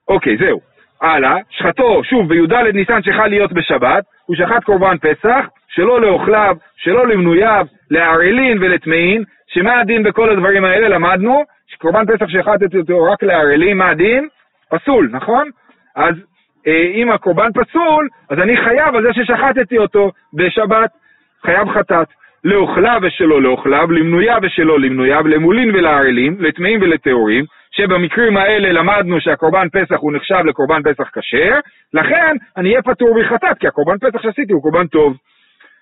אוקיי, 0.08 0.38
זהו. 0.38 0.60
הלאה, 1.02 1.36
שחטו, 1.50 2.04
שוב, 2.04 2.30
בי"ד 2.30 2.54
ניסן 2.54 3.04
שחל 3.04 3.28
להיות 3.28 3.54
בשבת, 3.54 4.04
הוא 4.26 4.36
שחט 4.36 4.64
קורבן 4.64 4.98
פסח, 4.98 5.46
שלא 5.68 6.02
לאוכליו, 6.02 6.56
שלא 6.76 7.08
למנוייו, 7.08 7.66
לערלין 7.92 8.58
ולטמאין, 8.62 9.24
שמה 9.48 9.80
הדין 9.80 10.04
בכל 10.04 10.30
הדברים 10.30 10.66
האלה? 10.66 10.88
למדנו 10.88 11.44
שקורבן 11.68 12.06
פסח 12.06 12.26
שחטתי 12.28 12.78
אותו 12.78 13.04
רק 13.04 13.24
לערלים, 13.24 13.78
מה 13.78 13.90
הדין? 13.90 14.28
פסול, 14.70 15.10
נכון? 15.12 15.50
אז 15.96 16.16
אה, 16.68 16.92
אם 16.94 17.12
הקורבן 17.12 17.50
פסול, 17.52 18.08
אז 18.30 18.40
אני 18.40 18.58
חייב 18.58 18.96
על 18.96 19.04
זה 19.04 19.14
ששחטתי 19.14 19.78
אותו 19.78 20.12
בשבת, 20.34 20.90
חייב 21.46 21.70
חטאת. 21.70 22.08
לאוכליו 22.44 23.00
ושלא 23.04 23.42
לאוכליו, 23.42 23.92
למנויה 23.92 24.38
ושלא 24.42 24.80
למנויה, 24.80 25.22
למולין 25.22 25.76
ולערלים, 25.76 26.38
לטמאים 26.40 26.82
ולטהורים, 26.82 27.46
שבמקרים 27.72 28.38
האלה 28.38 28.72
למדנו 28.72 29.22
שהקורבן 29.22 29.68
פסח 29.70 29.96
הוא 30.00 30.14
נחשב 30.14 30.42
לקורבן 30.46 30.82
פסח 30.84 31.10
כשר, 31.14 31.60
לכן 31.94 32.36
אני 32.58 32.70
אהיה 32.70 32.82
פטור 32.82 33.20
מחטאת, 33.20 33.58
כי 33.60 33.68
הקורבן 33.68 33.98
פסח 33.98 34.22
שעשיתי 34.22 34.54
הוא 34.54 34.62
קורבן 34.62 34.88
טוב. 34.88 35.18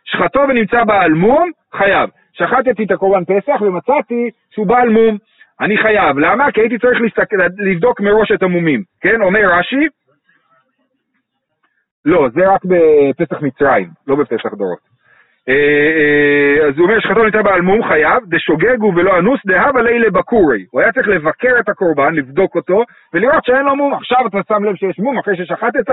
שחטו 0.06 0.40
ונמצא 0.50 0.84
בעל 0.84 1.12
מום, 1.12 1.52
חייב. 1.74 2.10
שחטתי 2.34 2.84
את 2.84 2.92
הקורבן 2.92 3.24
פסח 3.26 3.62
ומצאתי 3.62 4.30
שהוא 4.52 4.68
בעל 4.68 4.90
מום. 4.90 5.18
אני 5.62 5.78
חייב. 5.78 6.18
למה? 6.18 6.52
כי 6.52 6.62
הייתי 6.62 6.78
צריך 6.78 7.02
להסתכל, 7.02 7.36
לבדוק 7.58 8.02
מראש 8.02 8.32
את 8.32 8.44
המומים. 8.44 8.84
כן? 9.02 9.22
אומר 9.22 9.40
רש"י, 9.40 9.88
לא, 12.06 12.30
זה 12.34 12.50
רק 12.54 12.62
בפסח 12.66 13.42
מצרים, 13.42 13.88
לא 14.08 14.16
בפסח 14.16 14.54
דורות. 14.58 14.91
אה, 15.52 16.68
אז 16.68 16.78
הוא 16.78 16.86
אומר 16.86 17.00
שחתו 17.00 17.24
ניתן 17.24 17.44
בעל 17.44 17.62
מום 17.62 17.84
חייב, 17.84 18.24
דשוגגו 18.28 18.94
ולא 18.96 19.20
אנוס 19.20 19.40
דהבה 19.46 19.82
לילה 19.82 20.10
בקורי. 20.10 20.66
הוא 20.72 20.82
היה 20.82 20.92
צריך 20.92 21.08
לבקר 21.08 21.60
את 21.60 21.70
הקורבן, 21.70 22.14
לבדוק 22.14 22.56
אותו, 22.56 22.84
ולראות 23.14 23.46
שאין 23.46 23.66
לו 23.66 23.76
מום. 23.76 23.94
עכשיו 23.94 24.28
אתה 24.28 24.38
שם 24.48 24.64
לב 24.64 24.76
שיש 24.76 25.00
מום, 25.00 25.20
אחרי 25.20 25.38
ששחטת, 25.38 25.90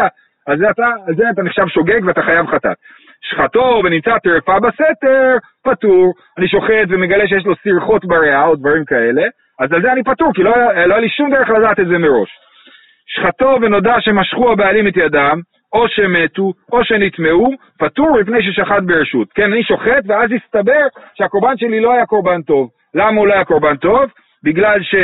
אז 0.46 0.58
זה 0.58 0.70
אתה, 0.70 0.86
זה 1.16 1.24
אתה 1.30 1.42
נחשב 1.42 1.66
שוגג 1.68 2.00
ואתה 2.06 2.22
חייב 2.22 2.46
חטאת. 2.46 2.76
שחטו 3.22 3.80
ונמצא 3.84 4.18
טרפה 4.18 4.60
בסתר, 4.60 5.36
פטור. 5.64 6.12
אני 6.38 6.48
שוחט 6.48 6.88
ומגלה 6.88 7.26
שיש 7.28 7.46
לו 7.46 7.54
סרחות 7.56 8.04
בריאה 8.04 8.46
או 8.46 8.56
דברים 8.56 8.84
כאלה, 8.84 9.22
אז 9.60 9.72
על 9.72 9.82
זה 9.82 9.92
אני 9.92 10.04
פטור, 10.04 10.32
כי 10.34 10.42
לא, 10.42 10.50
לא 10.86 10.94
היה 10.94 10.98
לי 10.98 11.08
שום 11.08 11.30
דרך 11.30 11.48
לדעת 11.50 11.80
את 11.80 11.86
זה 11.86 11.98
מראש. 11.98 12.30
שחטו 13.06 13.58
ונודע 13.62 13.94
שמשכו 14.00 14.52
הבעלים 14.52 14.88
את 14.88 14.96
ידם, 14.96 15.40
או 15.72 15.88
שמתו, 15.88 16.52
או 16.72 16.84
שנטמעו, 16.84 17.50
פטור 17.78 18.20
מפני 18.20 18.42
ששחט 18.42 18.82
ברשות. 18.86 19.32
כן, 19.32 19.52
אני 19.52 19.62
שוחט, 19.62 20.02
ואז 20.06 20.30
הסתבר 20.32 20.86
שהקורבן 21.14 21.56
שלי 21.56 21.80
לא 21.80 21.92
היה 21.92 22.06
קורבן 22.06 22.42
טוב. 22.42 22.70
למה 22.94 23.20
הוא 23.20 23.26
לא 23.26 23.32
היה 23.32 23.44
קורבן 23.44 23.76
טוב? 23.76 24.04
בגלל 24.44 24.82
ש... 24.82 24.94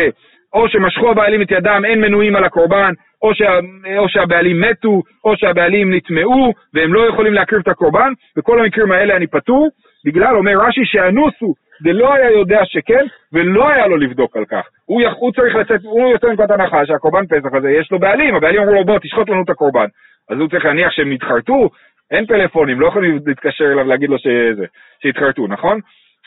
או 0.55 0.69
שמשכו 0.69 1.11
הבעלים 1.11 1.43
את 1.43 1.51
ידם, 1.51 1.83
אין 1.85 2.01
מנויים 2.01 2.37
על 2.37 2.45
הקורבן, 2.45 2.93
או, 3.23 3.35
שה, 3.35 3.59
או 3.99 4.09
שהבעלים 4.09 4.61
מתו, 4.61 5.03
או 5.25 5.37
שהבעלים 5.37 5.95
נטמעו, 5.95 6.53
והם 6.75 6.95
לא 6.95 7.09
יכולים 7.09 7.35
להקריב 7.35 7.61
את 7.63 7.69
הקורבן, 7.69 8.13
בכל 8.37 8.61
המקרים 8.61 8.93
האלה 8.93 9.17
אני 9.17 9.27
פטור, 9.27 9.69
בגלל, 10.07 10.37
אומר 10.37 10.53
רש"י, 10.67 10.85
שאנוסו, 10.85 11.55
זה 11.85 11.93
לא 11.93 12.15
היה 12.15 12.31
יודע 12.31 12.61
שכן, 12.65 13.07
ולא 13.33 13.69
היה 13.69 13.87
לו 13.87 13.97
לבדוק 13.97 14.37
על 14.37 14.45
כך. 14.45 14.69
הוא, 14.87 15.03
יח, 15.03 15.13
הוא 15.17 15.33
צריך 15.33 15.55
לצאת, 15.55 15.81
הוא 15.83 16.11
יוצא 16.11 16.27
מנקודת 16.27 16.51
הנחה 16.51 16.87
שהקורבן 16.87 17.27
פסח 17.27 17.55
הזה, 17.55 17.71
יש 17.71 17.93
לו 17.93 17.99
בעלים, 17.99 18.35
הבעלים 18.35 18.63
אמרו 18.63 18.75
לו 18.75 18.85
בוא 18.85 18.99
תשחוט 18.99 19.29
לנו 19.29 19.43
את 19.43 19.51
הקורבן. 19.51 19.87
אז 20.31 20.39
הוא 20.39 20.49
צריך 20.49 20.65
להניח 20.65 20.93
שהם 20.93 21.13
נתחרטו, 21.13 21.71
אין 22.11 22.27
טלפונים, 22.27 22.81
לא 22.81 22.87
יכולים 22.87 23.19
להתקשר 23.27 23.65
אליו 23.73 23.85
להגיד 23.85 24.11
לו 24.11 24.19
שזה, 24.19 24.67
שהתחרטו, 25.03 25.47
נכון? 25.47 25.81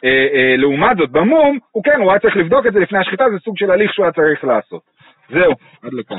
אה, 0.05 0.27
אה, 0.33 0.55
לעומת 0.57 0.97
זאת, 0.97 1.11
במום, 1.11 1.59
הוא 1.71 1.83
כן, 1.83 2.01
הוא 2.01 2.11
היה 2.11 2.19
צריך 2.19 2.37
לבדוק 2.37 2.65
את 2.65 2.73
זה 2.73 2.79
לפני 2.79 2.99
השחיטה, 2.99 3.23
זה 3.31 3.39
סוג 3.39 3.57
של 3.57 3.71
הליך 3.71 3.93
שהוא 3.93 4.05
היה 4.05 4.13
צריך 4.13 4.43
לעשות. 4.43 4.81
זהו, 5.29 5.53
עד 5.83 5.93
לכאן. 5.93 6.17